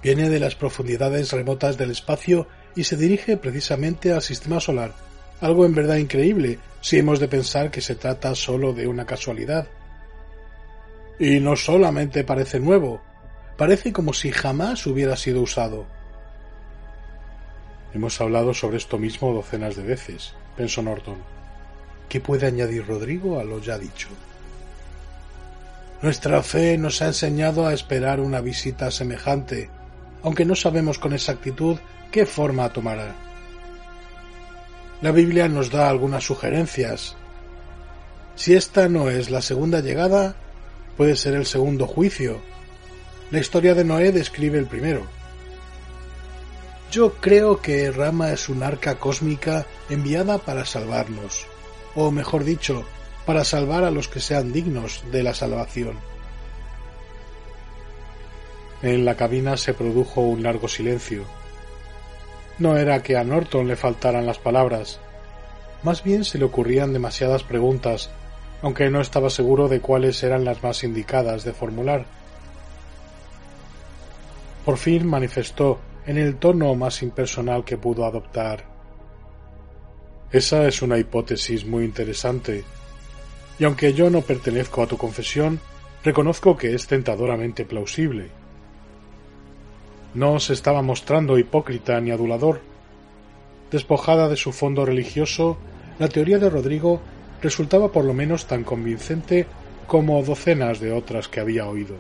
Viene 0.03 0.29
de 0.29 0.41
las 0.41 0.55
profundidades 0.55 1.33
remotas 1.33 1.79
del 1.79 1.93
espacio 1.93 2.47
y 2.77 2.85
se 2.85 2.99
dirige 2.99 3.39
precisamente 3.39 4.13
al 4.13 4.21
sistema 4.21 4.61
solar, 4.61 4.93
algo 5.41 5.65
en 5.67 5.75
verdad 5.75 5.97
increíble 5.97 6.59
si 6.81 6.99
hemos 6.99 7.19
de 7.21 7.29
pensar 7.29 7.71
que 7.71 7.81
se 7.81 7.95
trata 7.95 8.35
solo 8.35 8.73
de 8.73 8.87
una 8.87 9.07
casualidad. 9.07 9.69
Y 11.19 11.41
no 11.41 11.57
solamente 11.57 12.25
parece 12.25 12.61
nuevo, 12.61 13.01
parece 13.57 13.93
como 13.93 14.13
si 14.13 14.31
jamás 14.31 14.87
hubiera 14.87 15.17
sido 15.17 15.41
usado. 15.41 15.87
Hemos 17.95 18.21
hablado 18.21 18.53
sobre 18.53 18.77
esto 18.77 18.99
mismo 18.99 19.33
docenas 19.33 19.77
de 19.77 19.85
veces, 19.85 20.35
pensó 20.57 20.83
Norton. 20.83 21.17
¿Qué 22.09 22.21
puede 22.21 22.47
añadir 22.47 22.87
Rodrigo 22.87 23.39
a 23.39 23.45
lo 23.45 23.61
ya 23.61 23.79
dicho? 23.79 24.09
Nuestra 26.03 26.43
fe 26.43 26.77
nos 26.77 27.01
ha 27.01 27.07
enseñado 27.07 27.67
a 27.67 27.73
esperar 27.73 28.21
una 28.21 28.41
visita 28.41 28.91
semejante, 28.91 29.71
aunque 30.23 30.45
no 30.45 30.55
sabemos 30.55 30.99
con 30.99 31.15
exactitud 31.15 31.79
qué 32.11 32.27
forma 32.27 32.69
tomará. 32.71 33.15
La 35.05 35.13
Biblia 35.13 35.49
nos 35.49 35.71
da 35.71 35.91
algunas 35.91 36.25
sugerencias. 36.25 37.15
Si 38.37 38.55
esta 38.55 38.89
no 38.89 39.11
es 39.11 39.29
la 39.29 39.43
segunda 39.43 39.81
llegada, 39.81 40.35
puede 40.97 41.15
ser 41.15 41.35
el 41.35 41.45
segundo 41.45 41.87
juicio. 41.87 42.41
La 43.31 43.39
historia 43.39 43.75
de 43.75 43.85
Noé 43.85 44.13
describe 44.13 44.59
el 44.59 44.65
primero. 44.65 45.03
Yo 46.91 47.17
creo 47.21 47.61
que 47.61 47.91
Rama 47.91 48.33
es 48.33 48.49
un 48.49 48.63
arca 48.63 48.95
cósmica 48.95 49.67
enviada 49.91 50.39
para 50.39 50.65
salvarnos, 50.65 51.45
o 51.95 52.11
mejor 52.11 52.43
dicho, 52.43 52.87
para 53.27 53.45
salvar 53.45 53.85
a 53.85 53.91
los 53.91 54.09
que 54.09 54.21
sean 54.21 54.55
dignos 54.55 55.05
de 55.13 55.23
la 55.23 55.35
salvación. 55.35 55.99
En 58.81 59.05
la 59.05 59.17
cabina 59.17 59.59
se 59.59 59.75
produjo 59.75 60.23
un 60.23 60.43
largo 60.43 60.67
silencio. 60.67 61.27
No 62.59 62.77
era 62.77 63.03
que 63.03 63.17
a 63.17 63.25
Norton 63.25 63.69
le 63.69 63.77
faltaran 63.77 64.27
las 64.27 64.39
palabras, 64.39 65.01
más 65.83 66.03
bien 66.03 66.25
se 66.25 66.39
le 66.39 66.45
ocurrían 66.45 66.93
demasiadas 66.93 67.43
preguntas 67.43 68.11
aunque 68.65 68.89
no 68.89 69.03
estaba 69.03 69.29
seguro 69.29 69.69
de 69.69 69.81
cuáles 69.81 70.23
eran 70.23 70.47
las 70.47 70.63
más 70.63 70.85
indicadas 70.85 71.45
de 71.45 71.53
formular. 71.53 72.07
Por 74.65 74.79
fin 74.79 75.07
manifestó 75.07 75.81
en 76.07 76.17
el 76.17 76.37
tono 76.37 76.75
más 76.75 77.03
impersonal 77.03 77.63
que 77.63 77.77
pudo 77.77 78.07
adoptar. 78.07 78.65
Esa 80.33 80.67
es 80.67 80.81
una 80.81 80.97
hipótesis 80.97 81.67
muy 81.67 81.85
interesante, 81.85 82.65
y 83.59 83.65
aunque 83.65 83.93
yo 83.93 84.09
no 84.09 84.23
pertenezco 84.23 84.83
a 84.83 84.87
tu 84.87 84.97
confesión, 84.97 85.61
reconozco 86.03 86.57
que 86.57 86.75
es 86.75 86.87
tentadoramente 86.87 87.67
plausible. 87.67 88.31
No 90.15 90.39
se 90.39 90.53
estaba 90.53 90.81
mostrando 90.81 91.39
hipócrita 91.39 92.01
ni 92.01 92.13
adulador. 92.13 92.61
Despojada 93.71 94.29
de 94.29 94.37
su 94.37 94.53
fondo 94.53 94.87
religioso, 94.87 95.59
la 95.99 96.09
teoría 96.09 96.39
de 96.39 96.49
Rodrigo 96.49 97.01
resultaba 97.43 97.91
por 97.91 98.05
lo 98.05 98.15
menos 98.15 98.47
tan 98.47 98.63
convincente 98.63 99.47
como 99.89 100.23
docenas 100.23 100.79
de 100.79 100.93
otras 100.93 101.27
que 101.27 101.41
había 101.41 101.67
oído. 101.67 101.97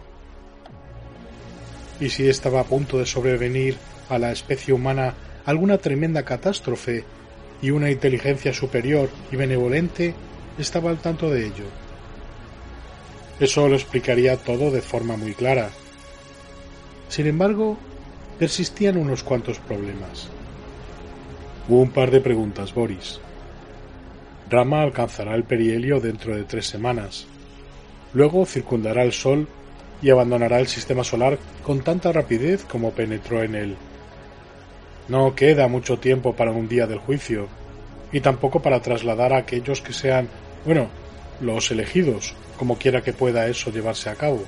Y 2.00 2.08
si 2.10 2.28
estaba 2.28 2.60
a 2.60 2.64
punto 2.64 2.98
de 2.98 3.06
sobrevenir 3.06 3.76
a 4.08 4.18
la 4.18 4.30
especie 4.30 4.72
humana 4.72 5.14
alguna 5.44 5.78
tremenda 5.78 6.24
catástrofe 6.24 7.04
y 7.62 7.70
una 7.70 7.90
inteligencia 7.90 8.52
superior 8.52 9.08
y 9.32 9.36
benevolente 9.36 10.14
estaba 10.58 10.90
al 10.90 10.98
tanto 10.98 11.30
de 11.30 11.46
ello. 11.46 11.64
Eso 13.40 13.68
lo 13.68 13.74
explicaría 13.74 14.36
todo 14.36 14.70
de 14.70 14.80
forma 14.80 15.16
muy 15.16 15.34
clara. 15.34 15.70
Sin 17.08 17.26
embargo, 17.26 17.76
persistían 18.38 18.96
unos 18.96 19.22
cuantos 19.22 19.58
problemas. 19.58 20.28
Hubo 21.68 21.80
un 21.80 21.90
par 21.90 22.10
de 22.10 22.20
preguntas, 22.20 22.74
Boris. 22.74 23.20
Rama 24.50 24.82
alcanzará 24.82 25.34
el 25.34 25.44
perihelio 25.44 26.00
dentro 26.00 26.36
de 26.36 26.44
tres 26.44 26.66
semanas. 26.66 27.26
Luego 28.12 28.44
circundará 28.44 29.02
el 29.02 29.12
Sol 29.12 29.48
y 30.02 30.10
abandonará 30.10 30.60
el 30.60 30.66
sistema 30.66 31.04
solar 31.04 31.38
con 31.64 31.80
tanta 31.80 32.12
rapidez 32.12 32.64
como 32.64 32.90
penetró 32.90 33.42
en 33.42 33.54
él. 33.54 33.76
No 35.08 35.34
queda 35.34 35.68
mucho 35.68 35.98
tiempo 35.98 36.34
para 36.34 36.52
un 36.52 36.68
día 36.68 36.86
del 36.86 36.98
juicio, 36.98 37.48
y 38.12 38.20
tampoco 38.20 38.60
para 38.62 38.80
trasladar 38.80 39.32
a 39.32 39.38
aquellos 39.38 39.80
que 39.80 39.92
sean, 39.92 40.28
bueno, 40.64 40.88
los 41.40 41.70
elegidos, 41.70 42.34
como 42.56 42.78
quiera 42.78 43.02
que 43.02 43.12
pueda 43.12 43.48
eso 43.48 43.72
llevarse 43.72 44.08
a 44.08 44.14
cabo. 44.14 44.44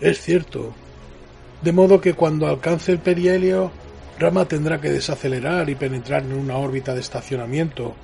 Es 0.00 0.20
cierto. 0.20 0.72
De 1.62 1.72
modo 1.72 2.00
que 2.00 2.14
cuando 2.14 2.46
alcance 2.46 2.92
el 2.92 3.00
perihelio 3.00 3.70
Rama 4.20 4.46
tendrá 4.46 4.78
que 4.80 4.90
desacelerar 4.90 5.70
y 5.70 5.74
penetrar 5.74 6.22
en 6.24 6.34
una 6.34 6.58
órbita 6.58 6.94
de 6.94 7.00
estacionamiento, 7.00 7.94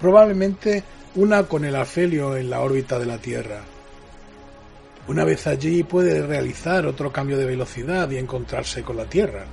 probablemente 0.00 0.82
una 1.14 1.42
con 1.42 1.66
el 1.66 1.76
afelio 1.76 2.38
en 2.38 2.48
la 2.48 2.60
órbita 2.60 2.98
de 2.98 3.04
la 3.04 3.18
Tierra. 3.18 3.60
Una 5.08 5.24
vez 5.24 5.46
allí 5.46 5.82
puede 5.82 6.26
realizar 6.26 6.86
otro 6.86 7.12
cambio 7.12 7.36
de 7.36 7.44
velocidad 7.44 8.10
y 8.10 8.16
encontrarse 8.16 8.82
con 8.82 8.96
la 8.96 9.04
Tierra. 9.04 9.44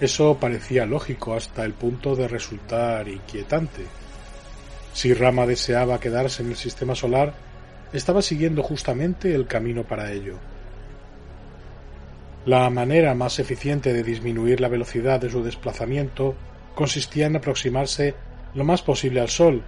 Eso 0.00 0.36
parecía 0.38 0.86
lógico 0.86 1.34
hasta 1.34 1.64
el 1.64 1.74
punto 1.74 2.14
de 2.14 2.28
resultar 2.28 3.08
inquietante. 3.08 3.84
Si 4.92 5.12
Rama 5.12 5.44
deseaba 5.46 5.98
quedarse 5.98 6.42
en 6.42 6.50
el 6.50 6.56
sistema 6.56 6.94
solar, 6.94 7.34
estaba 7.92 8.22
siguiendo 8.22 8.62
justamente 8.62 9.34
el 9.34 9.48
camino 9.48 9.82
para 9.82 10.12
ello. 10.12 10.38
La 12.44 12.68
manera 12.70 13.14
más 13.14 13.38
eficiente 13.38 13.92
de 13.92 14.02
disminuir 14.02 14.60
la 14.60 14.66
velocidad 14.66 15.20
de 15.20 15.30
su 15.30 15.44
desplazamiento 15.44 16.34
consistía 16.74 17.26
en 17.26 17.36
aproximarse 17.36 18.14
lo 18.54 18.64
más 18.64 18.82
posible 18.82 19.20
al 19.20 19.28
Sol 19.28 19.62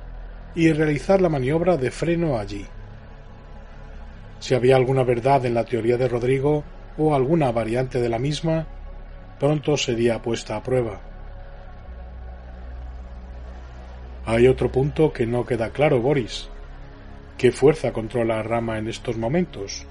y 0.56 0.72
realizar 0.72 1.20
la 1.20 1.28
maniobra 1.28 1.76
de 1.76 1.92
freno 1.92 2.36
allí. 2.36 2.66
Si 4.40 4.54
había 4.54 4.74
alguna 4.74 5.04
verdad 5.04 5.46
en 5.46 5.54
la 5.54 5.64
teoría 5.64 5.96
de 5.96 6.08
Rodrigo 6.08 6.64
o 6.98 7.14
alguna 7.14 7.52
variante 7.52 8.00
de 8.00 8.08
la 8.08 8.18
misma, 8.18 8.66
pronto 9.38 9.76
sería 9.76 10.20
puesta 10.20 10.56
a 10.56 10.62
prueba. 10.62 11.00
Hay 14.26 14.48
otro 14.48 14.72
punto 14.72 15.12
que 15.12 15.26
no 15.26 15.46
queda 15.46 15.70
claro, 15.70 16.00
Boris. 16.00 16.48
¿Qué 17.38 17.52
fuerza 17.52 17.92
controla 17.92 18.40
a 18.40 18.42
Rama 18.42 18.78
en 18.78 18.88
estos 18.88 19.16
momentos? 19.16 19.86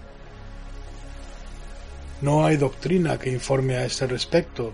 No 2.24 2.46
hay 2.46 2.56
doctrina 2.56 3.20
que 3.20 3.30
informe 3.30 3.76
a 3.76 3.84
ese 3.84 4.08
respecto. 4.08 4.72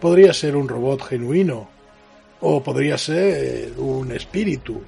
Podría 0.00 0.34
ser 0.34 0.56
un 0.56 0.66
robot 0.66 1.00
genuino, 1.02 1.68
o 2.40 2.60
podría 2.64 2.98
ser 2.98 3.74
un 3.78 4.10
espíritu. 4.10 4.82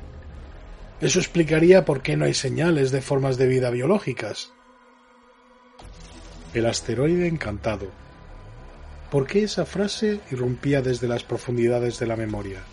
Eso 1.00 1.20
explicaría 1.20 1.84
por 1.84 2.02
qué 2.02 2.16
no 2.16 2.24
hay 2.24 2.34
señales 2.34 2.90
de 2.90 3.00
formas 3.00 3.36
de 3.36 3.46
vida 3.46 3.70
biológicas. 3.70 4.52
El 6.54 6.66
asteroide 6.66 7.28
encantado. 7.28 7.86
¿Por 9.12 9.28
qué 9.28 9.44
esa 9.44 9.64
frase 9.64 10.18
irrumpía 10.32 10.82
desde 10.82 11.06
las 11.06 11.22
profundidades 11.22 12.00
de 12.00 12.06
la 12.08 12.16
memoria? 12.16 12.64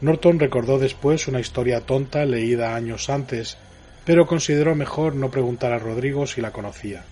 Norton 0.00 0.38
recordó 0.38 0.78
después 0.78 1.26
una 1.26 1.40
historia 1.40 1.80
tonta 1.80 2.24
leída 2.24 2.76
años 2.76 3.10
antes, 3.10 3.58
pero 4.08 4.26
consideró 4.26 4.74
mejor 4.74 5.14
no 5.14 5.30
preguntar 5.30 5.70
a 5.74 5.78
Rodrigo 5.78 6.26
si 6.26 6.40
la 6.40 6.50
conocía. 6.50 7.04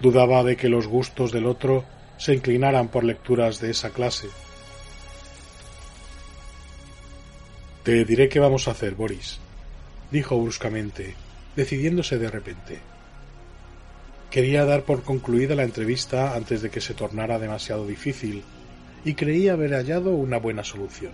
Dudaba 0.00 0.42
de 0.42 0.56
que 0.56 0.68
los 0.68 0.88
gustos 0.88 1.30
del 1.30 1.46
otro 1.46 1.84
se 2.18 2.34
inclinaran 2.34 2.88
por 2.88 3.04
lecturas 3.04 3.60
de 3.60 3.70
esa 3.70 3.90
clase. 3.90 4.26
Te 7.84 8.04
diré 8.04 8.28
qué 8.28 8.40
vamos 8.40 8.66
a 8.66 8.72
hacer, 8.72 8.96
Boris, 8.96 9.38
dijo 10.10 10.36
bruscamente, 10.36 11.14
decidiéndose 11.54 12.18
de 12.18 12.28
repente. 12.28 12.80
Quería 14.32 14.64
dar 14.64 14.82
por 14.82 15.04
concluida 15.04 15.54
la 15.54 15.62
entrevista 15.62 16.34
antes 16.34 16.60
de 16.60 16.70
que 16.70 16.80
se 16.80 16.94
tornara 16.94 17.38
demasiado 17.38 17.86
difícil, 17.86 18.42
y 19.04 19.14
creía 19.14 19.52
haber 19.52 19.74
hallado 19.74 20.10
una 20.10 20.38
buena 20.38 20.64
solución. 20.64 21.12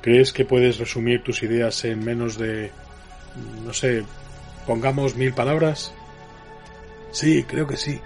¿Crees 0.00 0.32
que 0.32 0.44
puedes 0.44 0.78
resumir 0.78 1.22
tus 1.22 1.42
ideas 1.42 1.84
en 1.84 2.04
menos 2.04 2.38
de... 2.38 2.70
no 3.64 3.72
sé, 3.72 4.04
pongamos 4.66 5.16
mil 5.16 5.32
palabras? 5.32 5.92
Sí, 7.10 7.44
creo 7.44 7.66
que 7.66 7.76
sí. 7.76 8.00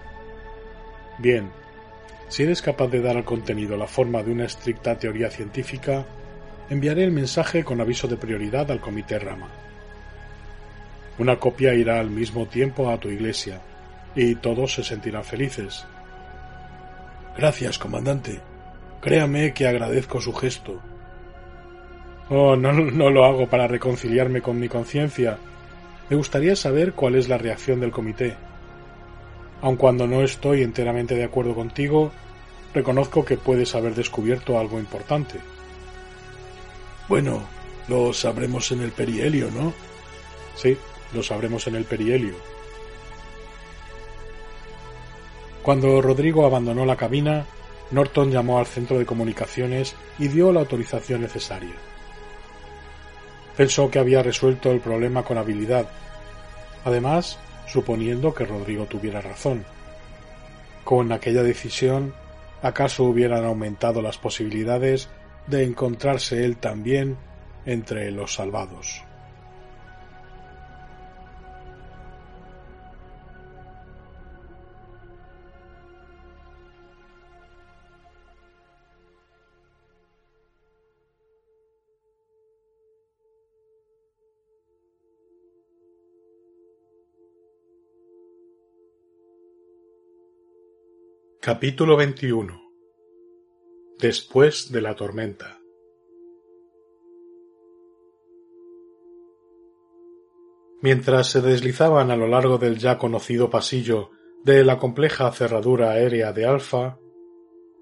Bien, 1.18 1.50
si 2.28 2.44
eres 2.44 2.62
capaz 2.62 2.88
de 2.88 3.02
dar 3.02 3.16
al 3.16 3.24
contenido 3.24 3.76
la 3.76 3.86
forma 3.86 4.22
de 4.22 4.32
una 4.32 4.46
estricta 4.46 4.98
teoría 4.98 5.30
científica, 5.30 6.06
enviaré 6.70 7.04
el 7.04 7.12
mensaje 7.12 7.62
con 7.62 7.80
aviso 7.80 8.08
de 8.08 8.16
prioridad 8.16 8.70
al 8.70 8.80
Comité 8.80 9.18
Rama. 9.18 9.48
Una 11.18 11.38
copia 11.38 11.74
irá 11.74 12.00
al 12.00 12.08
mismo 12.08 12.46
tiempo 12.46 12.90
a 12.90 12.98
tu 12.98 13.10
iglesia, 13.10 13.60
y 14.14 14.34
todos 14.36 14.74
se 14.74 14.82
sentirán 14.82 15.24
felices. 15.24 15.84
Gracias, 17.36 17.78
comandante. 17.78 18.40
Créame 19.02 19.52
que 19.52 19.66
agradezco 19.66 20.20
su 20.20 20.32
gesto. 20.32 20.80
Oh, 22.34 22.56
no, 22.56 22.72
no 22.72 23.10
lo 23.10 23.26
hago 23.26 23.46
para 23.46 23.68
reconciliarme 23.68 24.40
con 24.40 24.58
mi 24.58 24.66
conciencia. 24.66 25.36
Me 26.08 26.16
gustaría 26.16 26.56
saber 26.56 26.94
cuál 26.94 27.16
es 27.16 27.28
la 27.28 27.36
reacción 27.36 27.78
del 27.78 27.90
comité. 27.90 28.34
Aun 29.60 29.76
cuando 29.76 30.06
no 30.06 30.22
estoy 30.22 30.62
enteramente 30.62 31.14
de 31.14 31.24
acuerdo 31.24 31.54
contigo, 31.54 32.10
reconozco 32.72 33.22
que 33.22 33.36
puedes 33.36 33.74
haber 33.74 33.94
descubierto 33.94 34.58
algo 34.58 34.78
importante. 34.78 35.40
Bueno, 37.06 37.42
lo 37.86 38.14
sabremos 38.14 38.72
en 38.72 38.80
el 38.80 38.92
perihelio, 38.92 39.50
¿no? 39.50 39.74
Sí, 40.54 40.74
lo 41.12 41.22
sabremos 41.22 41.66
en 41.66 41.76
el 41.76 41.84
perihelio. 41.84 42.32
Cuando 45.62 46.00
Rodrigo 46.00 46.46
abandonó 46.46 46.86
la 46.86 46.96
cabina, 46.96 47.44
Norton 47.90 48.30
llamó 48.30 48.58
al 48.58 48.64
centro 48.64 48.98
de 48.98 49.04
comunicaciones 49.04 49.94
y 50.18 50.28
dio 50.28 50.50
la 50.50 50.60
autorización 50.60 51.20
necesaria. 51.20 51.91
Pensó 53.56 53.90
que 53.90 53.98
había 53.98 54.22
resuelto 54.22 54.70
el 54.70 54.80
problema 54.80 55.22
con 55.24 55.38
habilidad. 55.38 55.86
Además, 56.84 57.38
suponiendo 57.66 58.34
que 58.34 58.44
Rodrigo 58.44 58.86
tuviera 58.86 59.20
razón. 59.20 59.64
Con 60.84 61.12
aquella 61.12 61.42
decisión, 61.42 62.14
¿acaso 62.62 63.04
hubieran 63.04 63.44
aumentado 63.44 64.02
las 64.02 64.18
posibilidades 64.18 65.08
de 65.46 65.64
encontrarse 65.64 66.44
él 66.44 66.56
también 66.56 67.16
entre 67.66 68.10
los 68.10 68.34
salvados? 68.34 69.04
Capítulo 91.54 91.98
21 91.98 92.72
Después 93.98 94.72
de 94.72 94.80
la 94.80 94.96
tormenta 94.96 95.60
Mientras 100.80 101.26
se 101.26 101.42
deslizaban 101.42 102.10
a 102.10 102.16
lo 102.16 102.26
largo 102.26 102.56
del 102.56 102.78
ya 102.78 102.96
conocido 102.96 103.50
pasillo 103.50 104.12
de 104.42 104.64
la 104.64 104.78
compleja 104.78 105.30
cerradura 105.30 105.90
aérea 105.90 106.32
de 106.32 106.46
Alfa, 106.46 106.98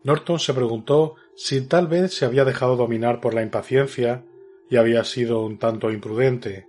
Norton 0.03 0.41
se 0.41 0.53
preguntó 0.53 1.15
si 1.37 1.65
tal 1.69 1.87
vez 1.87 2.13
se 2.13 2.25
había 2.25 2.45
dejado 2.45 2.75
dominar 2.75 3.21
por 3.21 3.35
la 3.35 3.43
impaciencia 3.43 4.27
y 4.69 4.79
había 4.79 5.05
sido 5.05 5.45
un 5.45 5.61
tanto 5.61 5.93
imprudente. 5.93 6.67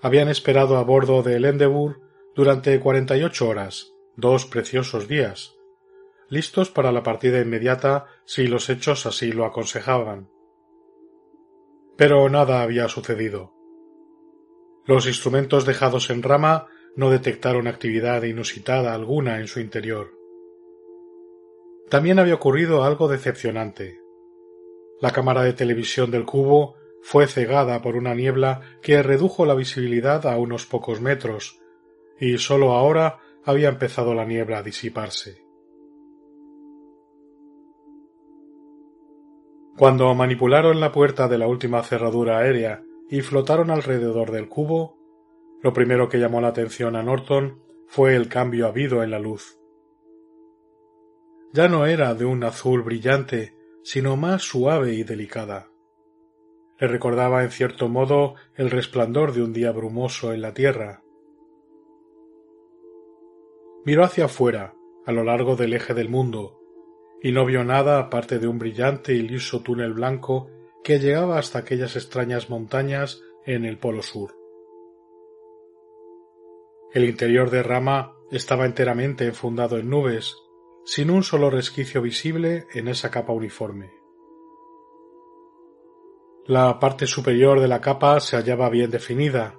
Habían 0.00 0.28
esperado 0.28 0.76
a 0.76 0.84
bordo 0.84 1.24
del 1.24 1.46
Endeavour 1.46 2.00
durante 2.36 2.78
cuarenta 2.78 3.16
y 3.16 3.24
ocho 3.24 3.48
horas 3.48 3.92
dos 4.16 4.46
preciosos 4.46 5.08
días, 5.08 5.56
listos 6.28 6.70
para 6.70 6.92
la 6.92 7.02
partida 7.02 7.40
inmediata 7.40 8.06
si 8.24 8.46
los 8.46 8.70
hechos 8.70 9.06
así 9.06 9.32
lo 9.32 9.44
aconsejaban. 9.44 10.30
Pero 11.96 12.28
nada 12.28 12.62
había 12.62 12.88
sucedido. 12.88 13.52
Los 14.84 15.06
instrumentos 15.06 15.66
dejados 15.66 16.10
en 16.10 16.22
rama 16.22 16.66
no 16.96 17.10
detectaron 17.10 17.66
actividad 17.66 18.22
inusitada 18.22 18.94
alguna 18.94 19.40
en 19.40 19.46
su 19.46 19.60
interior. 19.60 20.12
También 21.88 22.18
había 22.18 22.34
ocurrido 22.34 22.84
algo 22.84 23.08
decepcionante. 23.08 24.00
La 25.00 25.10
cámara 25.10 25.42
de 25.42 25.52
televisión 25.52 26.10
del 26.10 26.24
cubo 26.24 26.76
fue 27.02 27.26
cegada 27.26 27.82
por 27.82 27.96
una 27.96 28.14
niebla 28.14 28.78
que 28.80 29.02
redujo 29.02 29.44
la 29.44 29.54
visibilidad 29.54 30.26
a 30.26 30.38
unos 30.38 30.66
pocos 30.66 31.00
metros, 31.00 31.60
y 32.18 32.38
sólo 32.38 32.72
ahora 32.72 33.18
había 33.44 33.68
empezado 33.68 34.14
la 34.14 34.24
niebla 34.24 34.58
a 34.58 34.62
disiparse. 34.62 35.42
Cuando 39.76 40.14
manipularon 40.14 40.80
la 40.80 40.92
puerta 40.92 41.28
de 41.28 41.38
la 41.38 41.48
última 41.48 41.82
cerradura 41.82 42.38
aérea 42.38 42.84
y 43.08 43.20
flotaron 43.22 43.70
alrededor 43.70 44.30
del 44.30 44.48
cubo, 44.48 44.98
lo 45.62 45.72
primero 45.72 46.08
que 46.08 46.18
llamó 46.18 46.40
la 46.40 46.48
atención 46.48 46.94
a 46.94 47.02
Norton 47.02 47.62
fue 47.86 48.14
el 48.14 48.28
cambio 48.28 48.66
habido 48.66 49.02
en 49.02 49.10
la 49.10 49.18
luz. 49.18 49.58
Ya 51.52 51.68
no 51.68 51.86
era 51.86 52.14
de 52.14 52.24
un 52.24 52.44
azul 52.44 52.82
brillante, 52.82 53.54
sino 53.82 54.16
más 54.16 54.42
suave 54.42 54.94
y 54.94 55.04
delicada. 55.04 55.68
Le 56.78 56.88
recordaba 56.88 57.42
en 57.44 57.50
cierto 57.50 57.88
modo 57.88 58.34
el 58.54 58.70
resplandor 58.70 59.32
de 59.32 59.42
un 59.42 59.52
día 59.52 59.72
brumoso 59.72 60.32
en 60.32 60.42
la 60.42 60.54
tierra, 60.54 61.01
Miró 63.84 64.04
hacia 64.04 64.26
afuera, 64.26 64.74
a 65.04 65.12
lo 65.12 65.24
largo 65.24 65.56
del 65.56 65.74
eje 65.74 65.94
del 65.94 66.08
mundo, 66.08 66.60
y 67.20 67.32
no 67.32 67.44
vio 67.44 67.64
nada 67.64 67.98
aparte 67.98 68.38
de 68.38 68.46
un 68.46 68.58
brillante 68.58 69.12
y 69.14 69.22
liso 69.22 69.60
túnel 69.62 69.92
blanco 69.92 70.50
que 70.84 70.98
llegaba 70.98 71.38
hasta 71.38 71.60
aquellas 71.60 71.96
extrañas 71.96 72.50
montañas 72.50 73.22
en 73.44 73.64
el 73.64 73.78
polo 73.78 74.02
sur. 74.02 74.36
El 76.92 77.04
interior 77.04 77.50
de 77.50 77.62
Rama 77.62 78.14
estaba 78.30 78.66
enteramente 78.66 79.26
enfundado 79.26 79.78
en 79.78 79.88
nubes, 79.88 80.36
sin 80.84 81.10
un 81.10 81.22
solo 81.22 81.50
resquicio 81.50 82.02
visible 82.02 82.66
en 82.74 82.88
esa 82.88 83.10
capa 83.10 83.32
uniforme. 83.32 83.92
La 86.46 86.78
parte 86.78 87.06
superior 87.06 87.60
de 87.60 87.68
la 87.68 87.80
capa 87.80 88.20
se 88.20 88.36
hallaba 88.36 88.68
bien 88.68 88.90
definida. 88.90 89.56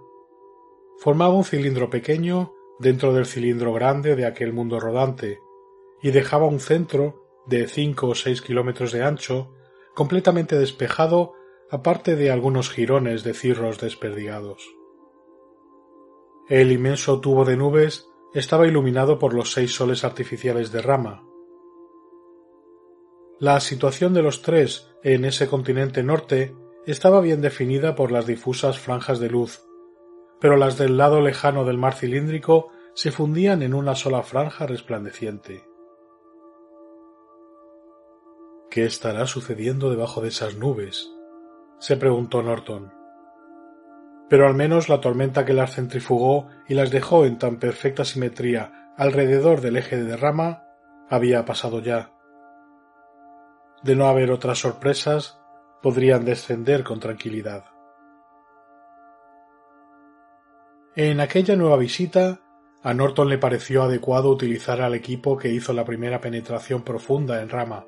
Formaba 0.97 1.34
un 1.34 1.45
cilindro 1.45 1.89
pequeño 1.89 2.53
dentro 2.80 3.13
del 3.13 3.26
cilindro 3.26 3.74
grande 3.74 4.15
de 4.15 4.26
aquel 4.26 4.53
mundo 4.53 4.80
rodante, 4.80 5.39
y 6.01 6.11
dejaba 6.11 6.45
un 6.47 6.59
centro 6.59 7.24
de 7.45 7.67
cinco 7.67 8.07
o 8.07 8.15
seis 8.15 8.41
kilómetros 8.41 8.91
de 8.91 9.03
ancho, 9.03 9.53
completamente 9.95 10.57
despejado, 10.57 11.34
aparte 11.69 12.15
de 12.15 12.32
algunos 12.32 12.69
jirones 12.69 13.24
de 13.24 13.34
cirros 13.34 13.80
desperdigados. 13.80 14.63
El 16.49 16.71
inmenso 16.71 17.19
tubo 17.21 17.45
de 17.45 17.57
nubes 17.57 18.07
estaba 18.34 18.67
iluminado 18.67 19.17
por 19.17 19.34
los 19.34 19.51
seis 19.51 19.74
soles 19.74 20.03
artificiales 20.03 20.71
de 20.71 20.82
rama. 20.82 21.26
La 23.39 23.59
situación 23.59 24.13
de 24.13 24.21
los 24.21 24.41
tres 24.41 24.89
en 25.03 25.26
ese 25.26 25.47
continente 25.47 26.03
norte 26.03 26.55
estaba 26.86 27.21
bien 27.21 27.41
definida 27.41 27.95
por 27.95 28.11
las 28.11 28.26
difusas 28.26 28.80
franjas 28.80 29.19
de 29.19 29.30
luz, 29.30 29.63
pero 30.43 30.57
las 30.57 30.77
del 30.77 30.97
lado 30.97 31.21
lejano 31.21 31.63
del 31.63 31.77
mar 31.77 31.93
cilíndrico 31.93 32.67
se 32.95 33.11
fundían 33.11 33.61
en 33.61 33.73
una 33.73 33.95
sola 33.95 34.23
franja 34.23 34.67
resplandeciente. 34.67 35.63
¿Qué 38.69 38.83
estará 38.83 39.25
sucediendo 39.25 39.89
debajo 39.89 40.19
de 40.19 40.27
esas 40.27 40.57
nubes? 40.57 41.09
se 41.79 41.95
preguntó 41.95 42.43
Norton. 42.43 42.91
Pero 44.27 44.45
al 44.45 44.53
menos 44.53 44.89
la 44.89 44.99
tormenta 44.99 45.45
que 45.45 45.53
las 45.53 45.75
centrifugó 45.75 46.49
y 46.67 46.73
las 46.73 46.91
dejó 46.91 47.23
en 47.23 47.37
tan 47.37 47.57
perfecta 47.57 48.03
simetría 48.03 48.91
alrededor 48.97 49.61
del 49.61 49.77
eje 49.77 49.95
de 49.95 50.03
derrama 50.03 50.65
había 51.09 51.45
pasado 51.45 51.79
ya. 51.79 52.11
De 53.81 53.95
no 53.95 54.07
haber 54.07 54.29
otras 54.29 54.59
sorpresas, 54.59 55.39
podrían 55.81 56.25
descender 56.25 56.83
con 56.83 56.99
tranquilidad. 56.99 57.72
En 60.95 61.19
aquella 61.21 61.55
nueva 61.55 61.77
visita, 61.77 62.41
a 62.83 62.93
Norton 62.93 63.27
le 63.27 63.39
pareció 63.39 63.81
adecuado 63.81 64.29
utilizar 64.29 64.79
al 64.79 64.93
equipo 64.93 65.37
que 65.37 65.49
hizo 65.49 65.73
la 65.73 65.85
primera 65.85 66.21
penetración 66.21 66.83
profunda 66.83 67.41
en 67.41 67.49
rama. 67.49 67.87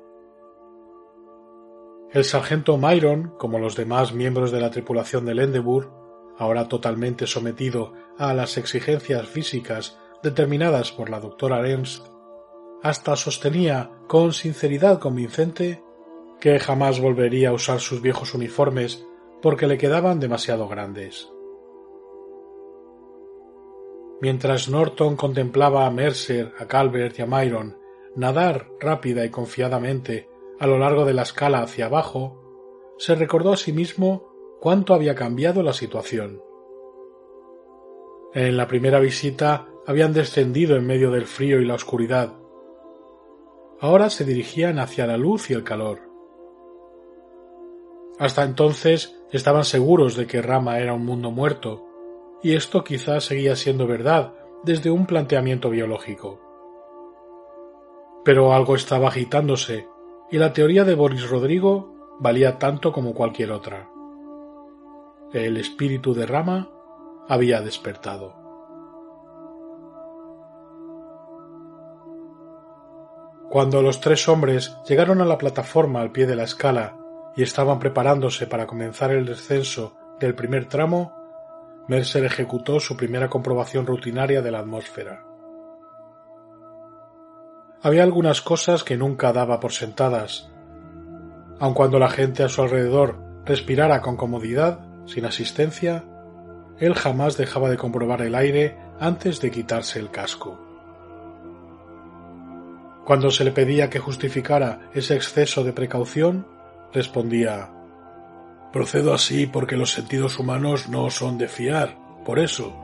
El 2.10 2.24
sargento 2.24 2.76
Myron, 2.78 3.34
como 3.38 3.60
los 3.60 3.76
demás 3.76 4.12
miembros 4.12 4.50
de 4.50 4.60
la 4.60 4.72
tripulación 4.72 5.24
del 5.24 5.38
Endeavour, 5.38 5.92
ahora 6.36 6.66
totalmente 6.66 7.28
sometido 7.28 7.92
a 8.18 8.34
las 8.34 8.58
exigencias 8.58 9.28
físicas 9.28 9.96
determinadas 10.24 10.90
por 10.90 11.08
la 11.08 11.20
doctora 11.20 11.64
Ernst, 11.68 12.08
hasta 12.82 13.14
sostenía 13.14 13.92
con 14.08 14.32
sinceridad 14.32 14.98
convincente 14.98 15.80
que 16.40 16.58
jamás 16.58 17.00
volvería 17.00 17.50
a 17.50 17.52
usar 17.52 17.78
sus 17.78 18.02
viejos 18.02 18.34
uniformes 18.34 19.06
porque 19.42 19.68
le 19.68 19.78
quedaban 19.78 20.18
demasiado 20.18 20.66
grandes. 20.66 21.30
Mientras 24.20 24.68
Norton 24.68 25.16
contemplaba 25.16 25.86
a 25.86 25.90
Mercer, 25.90 26.52
a 26.58 26.66
Calvert 26.66 27.18
y 27.18 27.22
a 27.22 27.26
Myron 27.26 27.76
nadar 28.16 28.70
rápida 28.80 29.24
y 29.24 29.30
confiadamente 29.30 30.28
a 30.58 30.66
lo 30.66 30.78
largo 30.78 31.04
de 31.04 31.12
la 31.12 31.22
escala 31.22 31.60
hacia 31.60 31.86
abajo, 31.86 32.94
se 32.98 33.14
recordó 33.14 33.52
a 33.52 33.56
sí 33.56 33.72
mismo 33.72 34.32
cuánto 34.60 34.94
había 34.94 35.14
cambiado 35.14 35.62
la 35.62 35.74
situación. 35.74 36.40
En 38.32 38.56
la 38.56 38.66
primera 38.66 38.98
visita 39.00 39.68
habían 39.86 40.14
descendido 40.14 40.76
en 40.76 40.86
medio 40.86 41.10
del 41.10 41.26
frío 41.26 41.60
y 41.60 41.66
la 41.66 41.74
oscuridad. 41.74 42.34
Ahora 43.80 44.08
se 44.08 44.24
dirigían 44.24 44.78
hacia 44.78 45.06
la 45.06 45.18
luz 45.18 45.50
y 45.50 45.54
el 45.54 45.62
calor. 45.62 46.00
Hasta 48.18 48.44
entonces 48.44 49.20
estaban 49.30 49.64
seguros 49.64 50.16
de 50.16 50.26
que 50.26 50.40
Rama 50.40 50.78
era 50.78 50.94
un 50.94 51.04
mundo 51.04 51.30
muerto, 51.30 51.85
y 52.42 52.54
esto 52.54 52.84
quizás 52.84 53.24
seguía 53.24 53.56
siendo 53.56 53.86
verdad 53.86 54.32
desde 54.62 54.90
un 54.90 55.06
planteamiento 55.06 55.70
biológico. 55.70 56.40
Pero 58.24 58.52
algo 58.52 58.74
estaba 58.74 59.08
agitándose 59.08 59.88
y 60.30 60.38
la 60.38 60.52
teoría 60.52 60.84
de 60.84 60.94
Boris 60.94 61.28
Rodrigo 61.28 61.94
valía 62.18 62.58
tanto 62.58 62.92
como 62.92 63.14
cualquier 63.14 63.52
otra. 63.52 63.88
El 65.32 65.56
espíritu 65.56 66.14
de 66.14 66.26
Rama 66.26 66.70
había 67.28 67.60
despertado. 67.60 68.34
Cuando 73.50 73.80
los 73.80 74.00
tres 74.00 74.28
hombres 74.28 74.76
llegaron 74.88 75.20
a 75.20 75.24
la 75.24 75.38
plataforma 75.38 76.00
al 76.00 76.10
pie 76.10 76.26
de 76.26 76.36
la 76.36 76.42
escala 76.42 76.98
y 77.36 77.42
estaban 77.42 77.78
preparándose 77.78 78.46
para 78.46 78.66
comenzar 78.66 79.12
el 79.12 79.24
descenso 79.24 79.96
del 80.18 80.34
primer 80.34 80.68
tramo, 80.68 81.15
Mercer 81.88 82.24
ejecutó 82.24 82.80
su 82.80 82.96
primera 82.96 83.28
comprobación 83.28 83.86
rutinaria 83.86 84.42
de 84.42 84.50
la 84.50 84.58
atmósfera. 84.58 85.24
Había 87.82 88.02
algunas 88.02 88.42
cosas 88.42 88.82
que 88.82 88.96
nunca 88.96 89.32
daba 89.32 89.60
por 89.60 89.72
sentadas. 89.72 90.50
Aun 91.60 91.74
cuando 91.74 91.98
la 91.98 92.10
gente 92.10 92.42
a 92.42 92.48
su 92.48 92.62
alrededor 92.62 93.18
respirara 93.44 94.00
con 94.00 94.16
comodidad, 94.16 94.80
sin 95.06 95.24
asistencia, 95.24 96.04
él 96.78 96.94
jamás 96.94 97.36
dejaba 97.36 97.70
de 97.70 97.76
comprobar 97.76 98.22
el 98.22 98.34
aire 98.34 98.76
antes 98.98 99.40
de 99.40 99.52
quitarse 99.52 100.00
el 100.00 100.10
casco. 100.10 100.60
Cuando 103.04 103.30
se 103.30 103.44
le 103.44 103.52
pedía 103.52 103.88
que 103.88 104.00
justificara 104.00 104.90
ese 104.92 105.14
exceso 105.14 105.62
de 105.62 105.72
precaución, 105.72 106.48
respondía 106.92 107.70
Procedo 108.76 109.14
así 109.14 109.46
porque 109.46 109.74
los 109.74 109.90
sentidos 109.92 110.38
humanos 110.38 110.90
no 110.90 111.08
son 111.08 111.38
de 111.38 111.48
fiar, 111.48 111.96
por 112.26 112.38
eso. 112.38 112.76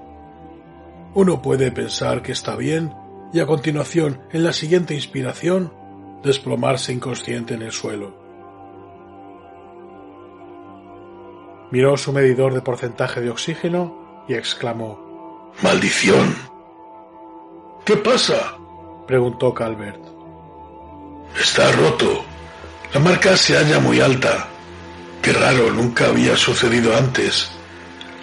Uno 1.12 1.42
puede 1.42 1.70
pensar 1.70 2.22
que 2.22 2.32
está 2.32 2.56
bien 2.56 2.94
y 3.30 3.40
a 3.40 3.46
continuación, 3.46 4.22
en 4.32 4.42
la 4.42 4.54
siguiente 4.54 4.94
inspiración, 4.94 5.70
desplomarse 6.22 6.94
inconsciente 6.94 7.52
en 7.52 7.60
el 7.60 7.72
suelo. 7.72 8.16
Miró 11.70 11.98
su 11.98 12.10
medidor 12.14 12.54
de 12.54 12.62
porcentaje 12.62 13.20
de 13.20 13.28
oxígeno 13.28 14.24
y 14.26 14.32
exclamó 14.32 15.52
¡Maldición! 15.62 16.34
¿Qué 17.84 17.98
pasa? 17.98 18.56
preguntó 19.06 19.52
Calvert. 19.52 20.00
Está 21.38 21.70
roto. 21.72 22.24
La 22.94 23.00
marca 23.00 23.36
se 23.36 23.58
halla 23.58 23.78
muy 23.78 24.00
alta. 24.00 24.48
Qué 25.22 25.32
raro, 25.32 25.70
nunca 25.72 26.08
había 26.08 26.36
sucedido 26.36 26.96
antes. 26.96 27.50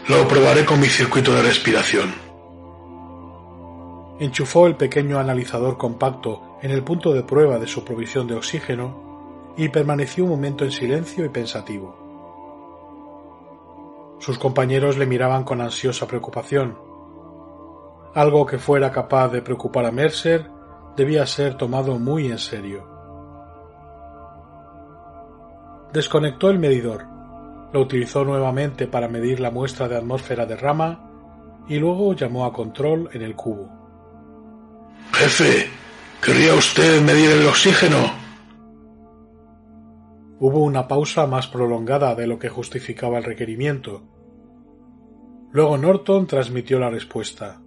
Lo 0.08 0.28
probaré 0.28 0.66
con 0.66 0.80
mi 0.80 0.88
circuito 0.88 1.34
de 1.34 1.42
respiración 1.42 2.30
enchufó 4.20 4.68
el 4.68 4.76
pequeño 4.76 5.18
analizador 5.18 5.78
compacto 5.78 6.58
en 6.62 6.72
el 6.72 6.84
punto 6.84 7.14
de 7.14 7.24
prueba 7.24 7.58
de 7.58 7.68
su 7.68 7.86
provisión 7.86 8.28
de 8.28 8.36
oxígeno 8.36 9.54
y 9.56 9.70
permaneció 9.70 10.26
un 10.26 10.32
momento 10.32 10.66
en 10.66 10.72
silencio 10.72 11.26
y 11.26 11.30
pensativo. 11.30 11.96
Sus 14.20 14.38
compañeros 14.38 14.98
le 14.98 15.06
miraban 15.06 15.46
con 15.46 15.62
ansiosa 15.62 16.06
preocupación. 16.06 16.78
Algo 18.14 18.46
que 18.46 18.60
fuera 18.60 18.92
capaz 18.92 19.30
de 19.30 19.42
preocupar 19.42 19.86
a 19.86 19.92
Mercer 19.92 20.52
debía 20.98 21.26
ser 21.26 21.56
tomado 21.56 21.98
muy 21.98 22.28
en 22.28 22.40
serio. 22.40 22.99
Desconectó 25.94 26.50
el 26.50 26.60
medidor, 26.60 27.08
lo 27.74 27.82
utilizó 27.82 28.24
nuevamente 28.24 28.88
para 28.88 29.08
medir 29.08 29.40
la 29.40 29.52
muestra 29.52 29.88
de 29.88 29.98
atmósfera 29.98 30.46
de 30.46 30.56
rama 30.56 31.66
y 31.68 31.78
luego 31.78 32.14
llamó 32.14 32.46
a 32.46 32.54
control 32.54 33.10
en 33.14 33.22
el 33.22 33.36
cubo. 33.36 33.70
Jefe, 35.14 35.68
¿querría 36.24 36.54
usted 36.54 37.02
medir 37.02 37.32
el 37.32 37.48
oxígeno? 37.48 37.98
Hubo 40.40 40.60
una 40.60 40.88
pausa 40.88 41.28
más 41.28 41.48
prolongada 41.48 42.16
de 42.16 42.28
lo 42.28 42.40
que 42.40 42.50
justificaba 42.50 43.18
el 43.18 43.24
requerimiento. 43.24 44.04
Luego 45.52 45.78
Norton 45.78 46.28
transmitió 46.28 46.80
la 46.80 46.90
respuesta. 46.90 47.62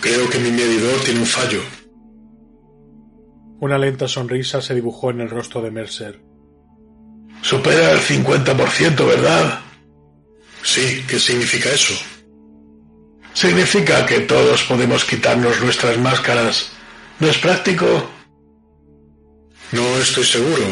Creo 0.00 0.28
que 0.28 0.38
mi 0.38 0.50
medidor 0.50 1.00
tiene 1.04 1.20
un 1.20 1.26
fallo. 1.26 1.60
Una 3.60 3.78
lenta 3.78 4.08
sonrisa 4.08 4.60
se 4.60 4.74
dibujó 4.74 5.10
en 5.10 5.20
el 5.20 5.30
rostro 5.30 5.62
de 5.62 5.70
Mercer. 5.70 6.31
Supera 7.42 7.92
el 7.92 7.98
50%, 7.98 9.06
¿verdad? 9.06 9.60
Sí, 10.62 11.04
¿qué 11.08 11.18
significa 11.18 11.70
eso? 11.70 11.94
Significa 13.34 14.06
que 14.06 14.20
todos 14.20 14.62
podemos 14.62 15.04
quitarnos 15.04 15.60
nuestras 15.60 15.98
máscaras. 15.98 16.70
¿No 17.18 17.28
es 17.28 17.38
práctico? 17.38 17.86
No 19.72 19.98
estoy 19.98 20.24
seguro, 20.24 20.64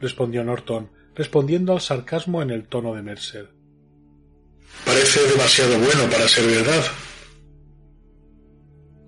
respondió 0.00 0.44
Norton, 0.44 0.90
respondiendo 1.14 1.72
al 1.72 1.80
sarcasmo 1.80 2.40
en 2.40 2.50
el 2.50 2.68
tono 2.68 2.94
de 2.94 3.02
Mercer. 3.02 3.50
Parece 4.84 5.20
demasiado 5.28 5.78
bueno 5.78 6.10
para 6.10 6.28
ser 6.28 6.46
verdad. 6.46 6.84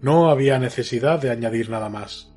No 0.03 0.31
había 0.31 0.59
necesidad 0.59 1.21
de 1.21 1.31
añadir 1.31 1.71
nada 1.71 1.89
más. 1.89 2.33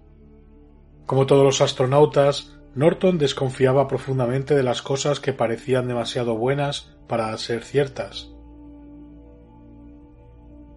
Como 1.06 1.26
todos 1.26 1.44
los 1.44 1.62
astronautas, 1.62 2.59
Norton 2.76 3.18
desconfiaba 3.18 3.88
profundamente 3.88 4.56
de 4.56 4.64
las 4.64 4.82
cosas 4.82 5.20
que 5.20 5.34
parecían 5.34 5.88
demasiado 5.88 6.36
buenas 6.38 6.96
para 7.08 7.36
ser 7.38 7.64
ciertas. 7.64 8.32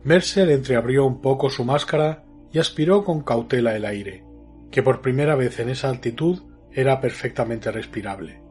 Mercer 0.02 0.50
entreabrió 0.50 1.06
un 1.06 1.20
poco 1.20 1.50
su 1.50 1.64
máscara 1.64 2.24
y 2.50 2.58
aspiró 2.58 3.04
con 3.04 3.22
cautela 3.22 3.76
el 3.76 3.84
aire, 3.84 4.24
que 4.70 4.82
por 4.82 5.00
primera 5.00 5.36
vez 5.36 5.60
en 5.60 5.68
esa 5.68 5.90
altitud 5.90 6.42
era 6.72 7.00
perfectamente 7.00 7.70
respirable. 7.70 8.42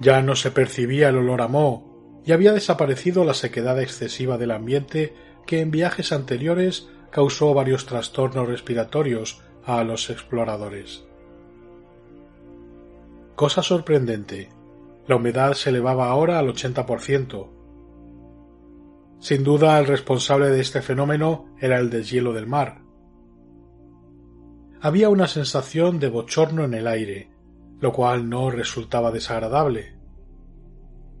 Ya 0.00 0.22
no 0.22 0.36
se 0.36 0.50
percibía 0.50 1.08
el 1.08 1.18
olor 1.18 1.42
a 1.42 1.48
moho 1.48 2.20
y 2.24 2.32
había 2.32 2.52
desaparecido 2.52 3.24
la 3.24 3.34
sequedad 3.34 3.80
excesiva 3.80 4.38
del 4.38 4.50
ambiente 4.50 5.14
que 5.46 5.60
en 5.60 5.70
viajes 5.70 6.12
anteriores 6.12 6.88
causó 7.10 7.54
varios 7.54 7.86
trastornos 7.86 8.48
respiratorios 8.48 9.42
a 9.66 9.82
los 9.82 10.08
exploradores. 10.10 11.04
Cosa 13.34 13.62
sorprendente, 13.62 14.48
la 15.06 15.16
humedad 15.16 15.54
se 15.54 15.70
elevaba 15.70 16.08
ahora 16.08 16.38
al 16.38 16.48
80%. 16.48 17.48
Sin 19.18 19.44
duda 19.44 19.78
el 19.78 19.86
responsable 19.86 20.50
de 20.50 20.60
este 20.60 20.82
fenómeno 20.82 21.54
era 21.60 21.78
el 21.78 21.90
deshielo 21.90 22.32
del 22.32 22.46
mar. 22.46 22.82
Había 24.80 25.08
una 25.08 25.26
sensación 25.26 25.98
de 25.98 26.08
bochorno 26.10 26.64
en 26.64 26.74
el 26.74 26.86
aire, 26.86 27.30
lo 27.80 27.92
cual 27.92 28.28
no 28.28 28.50
resultaba 28.50 29.10
desagradable. 29.10 29.98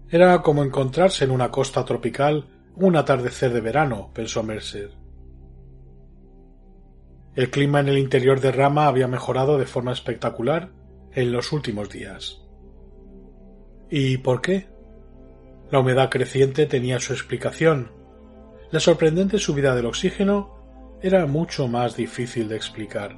Era 0.08 0.40
como 0.42 0.62
encontrarse 0.62 1.24
en 1.24 1.32
una 1.32 1.50
costa 1.50 1.84
tropical 1.84 2.46
un 2.76 2.94
atardecer 2.96 3.52
de 3.52 3.60
verano, 3.60 4.10
pensó 4.14 4.42
Mercer. 4.42 5.05
El 7.36 7.50
clima 7.50 7.80
en 7.80 7.88
el 7.88 7.98
interior 7.98 8.40
de 8.40 8.50
Rama 8.50 8.86
había 8.86 9.08
mejorado 9.08 9.58
de 9.58 9.66
forma 9.66 9.92
espectacular 9.92 10.70
en 11.12 11.32
los 11.32 11.52
últimos 11.52 11.90
días. 11.90 12.42
¿Y 13.90 14.16
por 14.16 14.40
qué? 14.40 14.68
La 15.70 15.80
humedad 15.80 16.08
creciente 16.08 16.64
tenía 16.64 16.98
su 16.98 17.12
explicación. 17.12 17.92
La 18.70 18.80
sorprendente 18.80 19.38
subida 19.38 19.74
del 19.74 19.84
oxígeno 19.84 20.98
era 21.02 21.26
mucho 21.26 21.68
más 21.68 21.94
difícil 21.94 22.48
de 22.48 22.56
explicar. 22.56 23.14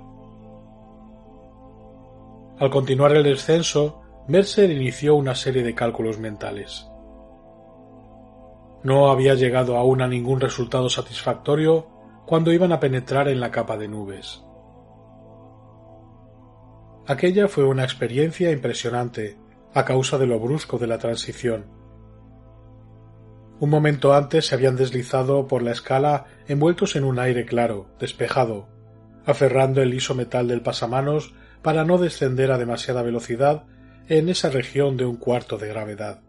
Al 2.58 2.70
continuar 2.70 3.12
el 3.12 3.22
descenso, 3.22 4.02
Mercer 4.26 4.68
inició 4.72 5.14
una 5.14 5.36
serie 5.36 5.62
de 5.62 5.76
cálculos 5.76 6.18
mentales. 6.18 6.88
No 8.82 9.10
había 9.10 9.34
llegado 9.34 9.76
aún 9.76 10.02
a 10.02 10.08
ningún 10.08 10.40
resultado 10.40 10.90
satisfactorio 10.90 11.97
cuando 12.28 12.52
iban 12.52 12.72
a 12.72 12.78
penetrar 12.78 13.26
en 13.28 13.40
la 13.40 13.50
capa 13.50 13.78
de 13.78 13.88
nubes. 13.88 14.44
Aquella 17.06 17.48
fue 17.48 17.64
una 17.64 17.84
experiencia 17.84 18.50
impresionante 18.50 19.38
a 19.72 19.86
causa 19.86 20.18
de 20.18 20.26
lo 20.26 20.38
brusco 20.38 20.76
de 20.76 20.88
la 20.88 20.98
transición. 20.98 21.64
Un 23.60 23.70
momento 23.70 24.12
antes 24.12 24.44
se 24.44 24.54
habían 24.54 24.76
deslizado 24.76 25.46
por 25.46 25.62
la 25.62 25.70
escala 25.70 26.26
envueltos 26.48 26.96
en 26.96 27.04
un 27.04 27.18
aire 27.18 27.46
claro, 27.46 27.86
despejado, 27.98 28.68
aferrando 29.24 29.80
el 29.80 29.88
liso 29.88 30.14
metal 30.14 30.48
del 30.48 30.60
pasamanos 30.60 31.34
para 31.62 31.86
no 31.86 31.96
descender 31.96 32.52
a 32.52 32.58
demasiada 32.58 33.00
velocidad 33.00 33.64
en 34.06 34.28
esa 34.28 34.50
región 34.50 34.98
de 34.98 35.06
un 35.06 35.16
cuarto 35.16 35.56
de 35.56 35.68
gravedad. 35.68 36.20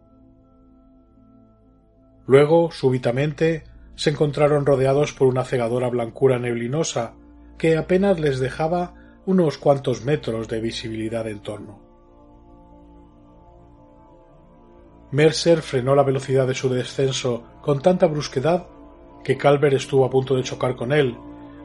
Luego, 2.26 2.72
súbitamente, 2.72 3.66
se 4.00 4.12
encontraron 4.12 4.66
rodeados 4.66 5.12
por 5.12 5.28
una 5.28 5.44
cegadora 5.44 5.90
blancura 5.90 6.40
neblinosa 6.40 7.16
que 7.58 7.76
apenas 7.76 8.18
les 8.18 8.40
dejaba 8.40 8.94
unos 9.26 9.58
cuantos 9.58 10.06
metros 10.06 10.48
de 10.48 10.62
visibilidad 10.62 11.28
en 11.28 11.42
torno. 11.42 11.82
Mercer 15.12 15.62
frenó 15.62 15.96
la 15.96 16.04
velocidad 16.04 16.48
de 16.48 16.54
su 16.54 16.70
descenso 16.70 17.44
con 17.62 17.82
tanta 17.82 18.08
brusquedad 18.08 18.68
que 19.22 19.36
Calvert 19.36 19.76
estuvo 19.76 20.06
a 20.06 20.10
punto 20.10 20.38
de 20.38 20.44
chocar 20.44 20.78
con 20.78 20.94
él, 20.94 21.18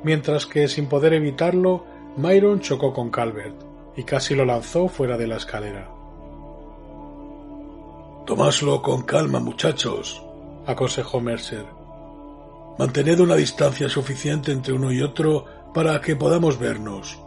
mientras 0.02 0.44
que, 0.44 0.66
sin 0.66 0.88
poder 0.88 1.12
evitarlo, 1.12 1.84
Myron 2.16 2.58
chocó 2.58 2.92
con 2.92 3.10
Calvert 3.10 3.54
y 3.96 4.02
casi 4.02 4.34
lo 4.34 4.44
lanzó 4.44 4.88
fuera 4.88 5.16
de 5.16 5.28
la 5.28 5.36
escalera. 5.36 5.88
Tomaslo 8.26 8.82
con 8.82 9.02
calma, 9.02 9.38
muchachos, 9.38 10.20
aconsejó 10.66 11.20
Mercer. 11.20 11.83
Mantened 12.78 13.20
una 13.20 13.36
distancia 13.36 13.88
suficiente 13.88 14.50
entre 14.52 14.72
uno 14.72 14.90
y 14.90 15.00
otro 15.00 15.44
para 15.72 16.00
que 16.00 16.16
podamos 16.16 16.58
vernos. 16.58 17.20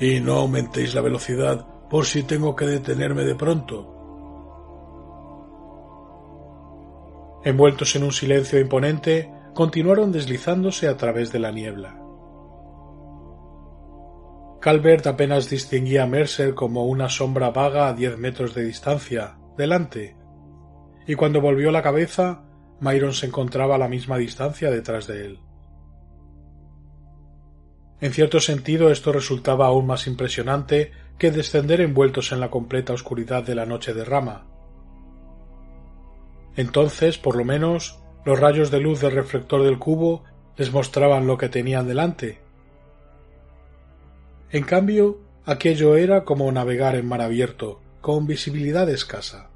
Y 0.00 0.20
no 0.20 0.34
aumentéis 0.34 0.94
la 0.94 1.00
velocidad 1.00 1.66
por 1.88 2.04
si 2.04 2.24
tengo 2.24 2.56
que 2.56 2.66
detenerme 2.66 3.24
de 3.24 3.34
pronto. 3.34 3.92
Envueltos 7.44 7.94
en 7.94 8.02
un 8.02 8.12
silencio 8.12 8.58
imponente, 8.58 9.30
continuaron 9.54 10.10
deslizándose 10.10 10.88
a 10.88 10.96
través 10.96 11.30
de 11.30 11.38
la 11.38 11.52
niebla. 11.52 12.02
Calvert 14.60 15.06
apenas 15.06 15.48
distinguía 15.48 16.02
a 16.02 16.06
Mercer 16.06 16.54
como 16.54 16.86
una 16.86 17.08
sombra 17.08 17.50
vaga 17.50 17.86
a 17.86 17.92
diez 17.94 18.18
metros 18.18 18.52
de 18.52 18.64
distancia, 18.64 19.38
delante, 19.56 20.16
y 21.06 21.14
cuando 21.14 21.40
volvió 21.40 21.70
la 21.70 21.82
cabeza, 21.82 22.45
Myron 22.80 23.12
se 23.12 23.26
encontraba 23.26 23.76
a 23.76 23.78
la 23.78 23.88
misma 23.88 24.16
distancia 24.18 24.70
detrás 24.70 25.06
de 25.06 25.26
él. 25.26 25.38
En 28.00 28.12
cierto 28.12 28.40
sentido 28.40 28.90
esto 28.90 29.12
resultaba 29.12 29.66
aún 29.66 29.86
más 29.86 30.06
impresionante 30.06 30.92
que 31.18 31.30
descender 31.30 31.80
envueltos 31.80 32.32
en 32.32 32.40
la 32.40 32.50
completa 32.50 32.92
oscuridad 32.92 33.42
de 33.42 33.54
la 33.54 33.64
noche 33.64 33.94
de 33.94 34.04
rama. 34.04 34.46
Entonces, 36.56 37.16
por 37.16 37.36
lo 37.36 37.44
menos, 37.44 37.98
los 38.24 38.38
rayos 38.38 38.70
de 38.70 38.80
luz 38.80 39.00
del 39.00 39.12
reflector 39.12 39.62
del 39.62 39.78
cubo 39.78 40.24
les 40.56 40.72
mostraban 40.72 41.26
lo 41.26 41.38
que 41.38 41.48
tenían 41.48 41.86
delante, 41.86 42.46
en 44.50 44.62
cambio, 44.62 45.18
aquello 45.44 45.96
era 45.96 46.24
como 46.24 46.50
navegar 46.52 46.94
en 46.94 47.06
mar 47.06 47.20
abierto, 47.20 47.80
con 48.00 48.26
visibilidad 48.26 48.88
escasa. 48.88 49.50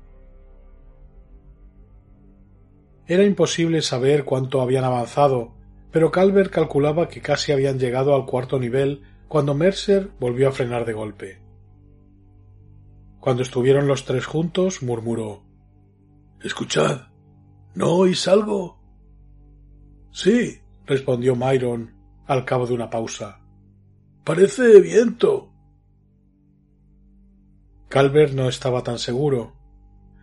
Era 3.10 3.24
imposible 3.24 3.82
saber 3.82 4.24
cuánto 4.24 4.60
habían 4.60 4.84
avanzado, 4.84 5.52
pero 5.90 6.12
Calvert 6.12 6.52
calculaba 6.52 7.08
que 7.08 7.20
casi 7.20 7.50
habían 7.50 7.76
llegado 7.76 8.14
al 8.14 8.24
cuarto 8.24 8.60
nivel 8.60 9.02
cuando 9.26 9.52
Mercer 9.52 10.12
volvió 10.20 10.48
a 10.48 10.52
frenar 10.52 10.84
de 10.84 10.92
golpe. 10.92 11.42
Cuando 13.18 13.42
estuvieron 13.42 13.88
los 13.88 14.04
tres 14.04 14.26
juntos, 14.26 14.84
murmuró 14.84 15.42
Escuchad. 16.40 17.08
¿No 17.74 17.94
oís 17.94 18.28
algo? 18.28 18.78
Sí, 20.12 20.60
respondió 20.86 21.34
Myron 21.34 21.96
al 22.28 22.44
cabo 22.44 22.64
de 22.68 22.74
una 22.74 22.90
pausa. 22.90 23.40
Parece 24.22 24.80
viento. 24.80 25.52
Calvert 27.88 28.34
no 28.34 28.48
estaba 28.48 28.84
tan 28.84 29.00
seguro. 29.00 29.56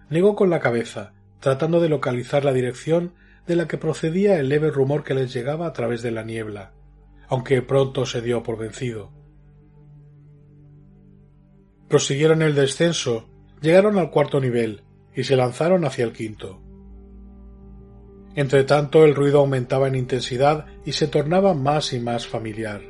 Negó 0.10 0.38
con 0.38 0.50
la 0.50 0.62
cabeza, 0.62 1.17
tratando 1.40 1.80
de 1.80 1.90
localizar 1.90 2.44
la 2.44 2.54
dirección 2.54 3.14
de 3.46 3.56
la 3.56 3.68
que 3.68 3.78
procedía 3.78 4.40
el 4.40 4.50
leve 4.50 4.72
rumor 4.72 5.04
que 5.04 5.14
les 5.14 5.34
llegaba 5.34 5.68
a 5.68 5.74
través 5.74 6.02
de 6.02 6.12
la 6.12 6.24
niebla, 6.24 6.74
aunque 7.28 7.62
pronto 7.62 8.06
se 8.06 8.22
dio 8.22 8.44
por 8.44 8.58
vencido. 8.58 9.12
Prosiguieron 11.88 12.42
el 12.42 12.54
descenso, 12.54 13.30
llegaron 13.62 13.98
al 13.98 14.12
cuarto 14.12 14.42
nivel 14.42 14.84
y 15.16 15.24
se 15.24 15.36
lanzaron 15.36 15.86
hacia 15.86 16.04
el 16.04 16.12
quinto. 16.12 16.62
Entretanto 18.36 19.04
el 19.04 19.16
ruido 19.16 19.40
aumentaba 19.40 19.88
en 19.88 19.96
intensidad 19.96 20.68
y 20.86 20.92
se 20.92 21.08
tornaba 21.08 21.54
más 21.54 21.94
y 21.94 22.00
más 22.00 22.28
familiar. 22.28 22.82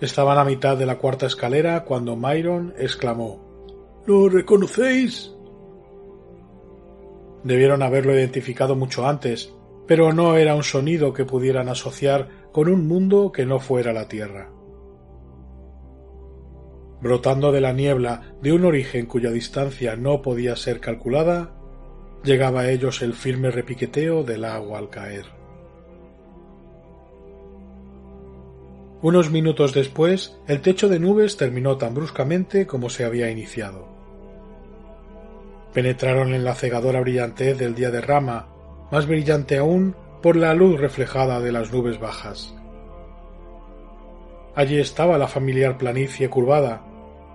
Estaban 0.00 0.38
a 0.38 0.44
mitad 0.44 0.76
de 0.76 0.86
la 0.86 0.98
cuarta 0.98 1.26
escalera 1.26 1.84
cuando 1.84 2.14
Myron 2.14 2.74
exclamó 2.78 3.42
¿Lo 4.06 4.28
reconocéis? 4.28 5.33
Debieron 7.44 7.82
haberlo 7.82 8.14
identificado 8.14 8.74
mucho 8.74 9.06
antes, 9.06 9.54
pero 9.86 10.12
no 10.12 10.36
era 10.36 10.54
un 10.54 10.62
sonido 10.62 11.12
que 11.12 11.26
pudieran 11.26 11.68
asociar 11.68 12.28
con 12.52 12.68
un 12.68 12.88
mundo 12.88 13.32
que 13.32 13.44
no 13.44 13.60
fuera 13.60 13.92
la 13.92 14.08
Tierra. 14.08 14.50
Brotando 17.00 17.52
de 17.52 17.60
la 17.60 17.74
niebla 17.74 18.34
de 18.40 18.52
un 18.52 18.64
origen 18.64 19.04
cuya 19.04 19.30
distancia 19.30 19.94
no 19.94 20.22
podía 20.22 20.56
ser 20.56 20.80
calculada, 20.80 21.54
llegaba 22.24 22.62
a 22.62 22.70
ellos 22.70 23.02
el 23.02 23.12
firme 23.12 23.50
repiqueteo 23.50 24.22
del 24.22 24.46
agua 24.46 24.78
al 24.78 24.88
caer. 24.88 25.26
Unos 29.02 29.30
minutos 29.30 29.74
después, 29.74 30.34
el 30.48 30.62
techo 30.62 30.88
de 30.88 30.98
nubes 30.98 31.36
terminó 31.36 31.76
tan 31.76 31.92
bruscamente 31.92 32.66
como 32.66 32.88
se 32.88 33.04
había 33.04 33.30
iniciado. 33.30 33.93
Penetraron 35.74 36.34
en 36.34 36.44
la 36.44 36.54
cegadora 36.54 37.00
brillantez 37.00 37.58
del 37.58 37.74
día 37.74 37.90
de 37.90 38.00
rama, 38.00 38.46
más 38.92 39.06
brillante 39.06 39.58
aún 39.58 39.96
por 40.22 40.36
la 40.36 40.54
luz 40.54 40.80
reflejada 40.80 41.40
de 41.40 41.50
las 41.52 41.72
nubes 41.72 41.98
bajas. 41.98 42.54
Allí 44.54 44.78
estaba 44.78 45.18
la 45.18 45.26
familiar 45.26 45.76
planicie 45.76 46.30
curvada, 46.30 46.82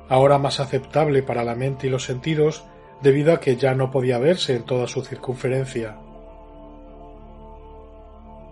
ahora 0.08 0.38
más 0.38 0.62
aceptable 0.62 1.22
para 1.22 1.44
la 1.44 1.54
mente 1.54 1.88
y 1.88 1.90
los 1.90 2.06
sentidos 2.06 2.64
debido 3.02 3.34
a 3.34 3.42
que 3.42 3.58
ya 3.58 3.76
no 3.76 3.92
podía 3.92 4.18
verse 4.20 4.56
en 4.56 4.64
toda 4.64 4.88
su 4.88 5.04
circunferencia. 5.04 5.98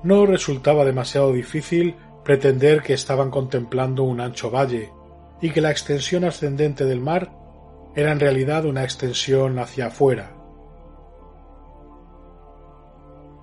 No 0.04 0.26
resultaba 0.26 0.84
demasiado 0.84 1.32
difícil 1.32 1.96
pretender 2.26 2.84
que 2.84 2.94
estaban 2.94 3.32
contemplando 3.32 4.04
un 4.04 4.20
ancho 4.20 4.52
valle 4.52 4.92
y 5.42 5.50
que 5.52 5.62
la 5.62 5.72
extensión 5.72 6.26
ascendente 6.26 6.84
del 6.84 7.00
mar 7.00 7.32
era 7.98 8.12
en 8.12 8.20
realidad 8.20 8.66
una 8.66 8.84
extensión 8.84 9.58
hacia 9.58 9.88
afuera. 9.88 10.32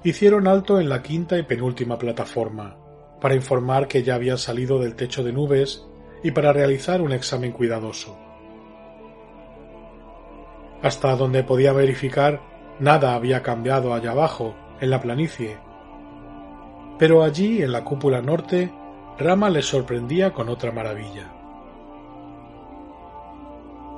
Hicieron 0.04 0.46
alto 0.46 0.78
en 0.78 0.88
la 0.88 1.02
quinta 1.02 1.36
y 1.36 1.42
penúltima 1.42 1.98
plataforma, 1.98 2.76
para 3.20 3.34
informar 3.34 3.88
que 3.88 4.04
ya 4.04 4.14
habían 4.14 4.38
salido 4.38 4.78
del 4.78 4.94
techo 4.94 5.24
de 5.24 5.32
nubes 5.32 5.84
y 6.22 6.30
para 6.30 6.52
realizar 6.52 7.02
un 7.02 7.10
examen 7.10 7.50
cuidadoso. 7.50 8.16
Hasta 10.82 11.16
donde 11.16 11.42
podía 11.42 11.72
verificar, 11.72 12.40
nada 12.78 13.16
había 13.16 13.42
cambiado 13.42 13.92
allá 13.92 14.12
abajo, 14.12 14.54
en 14.80 14.88
la 14.88 15.00
planicie. 15.00 15.58
Pero 16.96 17.24
allí, 17.24 17.60
en 17.60 17.72
la 17.72 17.82
cúpula 17.82 18.22
norte, 18.22 18.72
Rama 19.18 19.50
les 19.50 19.66
sorprendía 19.66 20.32
con 20.32 20.48
otra 20.48 20.70
maravilla. 20.70 21.33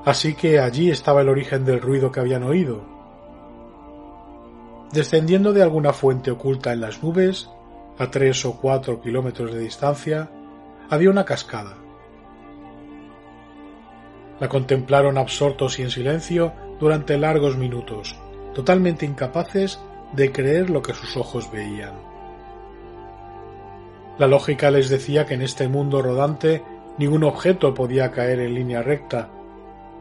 Así 0.07 0.34
que 0.34 0.61
allí 0.61 0.88
estaba 0.88 1.22
el 1.22 1.28
origen 1.28 1.64
del 1.64 1.80
ruido 1.80 2.12
que 2.12 2.20
habían 2.20 2.44
oído. 2.44 2.84
Descendiendo 4.92 5.52
de 5.52 5.64
alguna 5.64 5.92
fuente 5.92 6.30
oculta 6.30 6.72
en 6.72 6.80
las 6.80 7.02
nubes, 7.02 7.50
a 7.98 8.09
tres 8.09 8.44
o 8.44 8.57
cuatro 8.57 9.00
kilómetros 9.00 9.52
de 9.52 9.59
distancia, 9.59 10.30
había 10.88 11.11
una 11.11 11.24
cascada. 11.24 11.76
La 14.38 14.48
contemplaron 14.48 15.18
absortos 15.18 15.80
y 15.80 15.82
en 15.82 15.90
silencio 15.90 16.52
durante 16.78 17.18
largos 17.18 17.57
minutos, 17.57 18.14
totalmente 18.54 19.07
incapaces 19.07 19.80
de 20.12 20.30
creer 20.30 20.70
lo 20.70 20.82
que 20.82 20.94
sus 20.94 21.16
ojos 21.16 21.50
veían. 21.50 21.94
La 24.18 24.28
lógica 24.28 24.70
les 24.70 24.88
decía 24.88 25.26
que 25.26 25.34
en 25.34 25.42
este 25.42 25.66
mundo 25.66 26.00
rodante 26.00 26.62
ningún 26.96 27.24
objeto 27.24 27.74
podía 27.74 28.12
caer 28.12 28.38
en 28.38 28.54
línea 28.54 28.82
recta, 28.82 29.30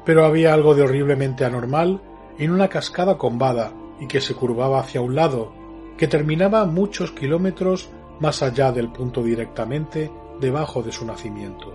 pero 0.05 0.25
había 0.25 0.53
algo 0.53 0.75
de 0.75 0.83
horriblemente 0.83 1.45
anormal 1.45 2.01
en 2.37 2.51
una 2.51 2.69
cascada 2.69 3.17
combada 3.17 3.73
y 3.99 4.07
que 4.07 4.21
se 4.21 4.35
curvaba 4.35 4.79
hacia 4.79 5.01
un 5.01 5.15
lado, 5.15 5.51
que 5.97 6.07
terminaba 6.07 6.65
muchos 6.65 7.11
kilómetros 7.11 7.89
más 8.19 8.43
allá 8.43 8.71
del 8.71 8.91
punto 8.91 9.23
directamente 9.23 10.11
debajo 10.39 10.83
de 10.83 10.91
su 10.91 11.05
nacimiento. 11.05 11.73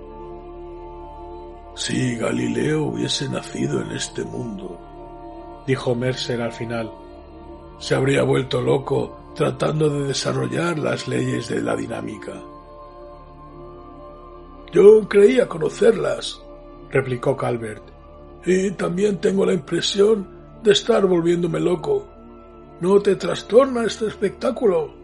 Si 1.75 2.17
Galileo 2.17 2.85
hubiese 2.85 3.29
nacido 3.29 3.81
en 3.81 3.93
este 3.93 4.25
mundo, 4.25 4.79
dijo 5.67 5.95
Mercer 5.95 6.43
al 6.43 6.53
final, 6.53 6.93
se 7.79 7.95
habría 7.95 8.23
vuelto 8.23 8.61
loco 8.61 9.33
tratando 9.35 9.89
de 9.89 10.09
desarrollar 10.09 10.79
las 10.79 11.09
leyes 11.09 11.49
de 11.49 11.63
la 11.63 11.77
dinámica. 11.77 12.35
Yo 14.73 15.09
creía 15.09 15.49
conocerlas, 15.49 16.43
replicó 16.91 17.37
Calvert, 17.37 17.83
y 18.45 18.71
también 18.73 19.19
tengo 19.19 19.45
la 19.45 19.53
impresión 19.53 20.27
de 20.63 20.73
estar 20.73 21.07
volviéndome 21.07 21.61
loco. 21.61 22.09
¿No 22.81 23.01
te 23.01 23.17
trastorna 23.17 23.85
este 23.85 24.07
espectáculo? 24.07 24.95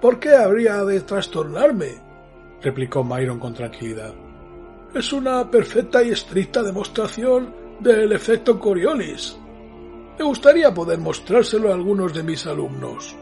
¿Por 0.00 0.20
qué 0.20 0.36
habría 0.36 0.84
de 0.84 1.00
trastornarme? 1.00 2.00
replicó 2.62 3.02
Myron 3.02 3.38
con 3.38 3.54
tranquilidad. 3.54 4.14
Es 4.94 5.12
una 5.12 5.50
perfecta 5.50 6.02
y 6.02 6.10
estricta 6.10 6.62
demostración 6.62 7.52
del 7.80 8.12
efecto 8.12 8.58
Coriolis. 8.58 9.36
Me 10.18 10.24
gustaría 10.24 10.72
poder 10.72 10.98
mostrárselo 10.98 11.70
a 11.70 11.74
algunos 11.74 12.14
de 12.14 12.22
mis 12.22 12.46
alumnos. 12.46 13.14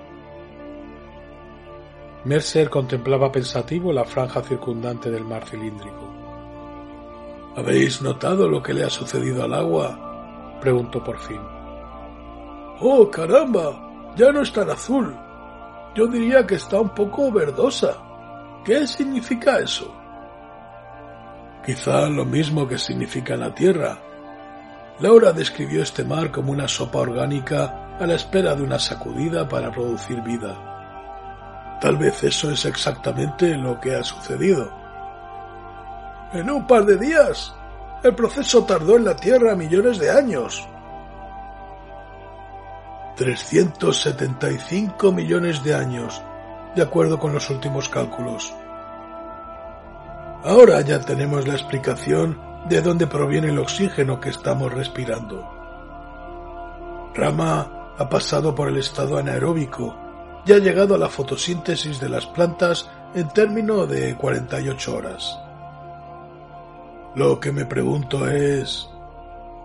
Mercer 2.24 2.70
contemplaba 2.70 3.32
pensativo 3.32 3.92
la 3.92 4.04
franja 4.04 4.42
circundante 4.42 5.10
del 5.10 5.24
mar 5.24 5.44
cilíndrico. 5.46 6.23
¿Habéis 7.56 8.02
notado 8.02 8.48
lo 8.48 8.62
que 8.62 8.74
le 8.74 8.84
ha 8.84 8.90
sucedido 8.90 9.44
al 9.44 9.54
agua? 9.54 10.58
preguntó 10.60 11.02
por 11.04 11.18
fin. 11.18 11.40
¡Oh, 12.80 13.08
caramba! 13.10 14.12
Ya 14.16 14.32
no 14.32 14.42
es 14.42 14.52
tan 14.52 14.70
azul. 14.70 15.16
Yo 15.94 16.06
diría 16.06 16.44
que 16.46 16.56
está 16.56 16.80
un 16.80 16.90
poco 16.90 17.30
verdosa. 17.30 17.96
¿Qué 18.64 18.86
significa 18.86 19.58
eso? 19.58 19.94
Quizá 21.64 22.08
lo 22.08 22.24
mismo 22.24 22.66
que 22.66 22.78
significa 22.78 23.36
la 23.36 23.54
Tierra. 23.54 23.98
Laura 25.00 25.32
describió 25.32 25.82
este 25.82 26.04
mar 26.04 26.30
como 26.30 26.50
una 26.52 26.66
sopa 26.66 26.98
orgánica 26.98 27.96
a 28.00 28.06
la 28.06 28.14
espera 28.14 28.54
de 28.54 28.62
una 28.62 28.78
sacudida 28.78 29.48
para 29.48 29.70
producir 29.70 30.20
vida. 30.22 31.78
Tal 31.80 31.96
vez 31.96 32.22
eso 32.24 32.50
es 32.50 32.64
exactamente 32.64 33.56
lo 33.56 33.80
que 33.80 33.94
ha 33.94 34.02
sucedido. 34.02 34.83
En 36.34 36.50
un 36.50 36.66
par 36.66 36.84
de 36.84 36.96
días. 36.96 37.54
El 38.02 38.16
proceso 38.16 38.64
tardó 38.64 38.96
en 38.96 39.04
la 39.04 39.14
Tierra 39.14 39.54
millones 39.54 40.00
de 40.00 40.10
años. 40.10 40.66
375 43.14 45.12
millones 45.12 45.62
de 45.62 45.76
años, 45.76 46.20
de 46.74 46.82
acuerdo 46.82 47.20
con 47.20 47.32
los 47.32 47.48
últimos 47.50 47.88
cálculos. 47.88 48.52
Ahora 50.42 50.80
ya 50.80 50.98
tenemos 51.00 51.46
la 51.46 51.54
explicación 51.54 52.40
de 52.68 52.82
dónde 52.82 53.06
proviene 53.06 53.50
el 53.50 53.58
oxígeno 53.60 54.18
que 54.18 54.30
estamos 54.30 54.74
respirando. 54.74 55.48
Rama 57.14 57.92
ha 57.96 58.08
pasado 58.08 58.56
por 58.56 58.66
el 58.68 58.78
estado 58.78 59.18
anaeróbico 59.18 59.94
y 60.44 60.52
ha 60.52 60.58
llegado 60.58 60.96
a 60.96 60.98
la 60.98 61.08
fotosíntesis 61.08 62.00
de 62.00 62.08
las 62.08 62.26
plantas 62.26 62.90
en 63.14 63.28
término 63.28 63.86
de 63.86 64.16
48 64.16 64.96
horas. 64.96 65.43
Lo 67.16 67.38
que 67.38 67.52
me 67.52 67.64
pregunto 67.64 68.28
es, 68.28 68.88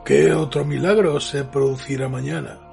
¿qué 0.05 0.33
otro 0.33 0.63
milagro 0.65 1.19
se 1.19 1.43
producirá 1.45 2.07
mañana? 2.07 2.68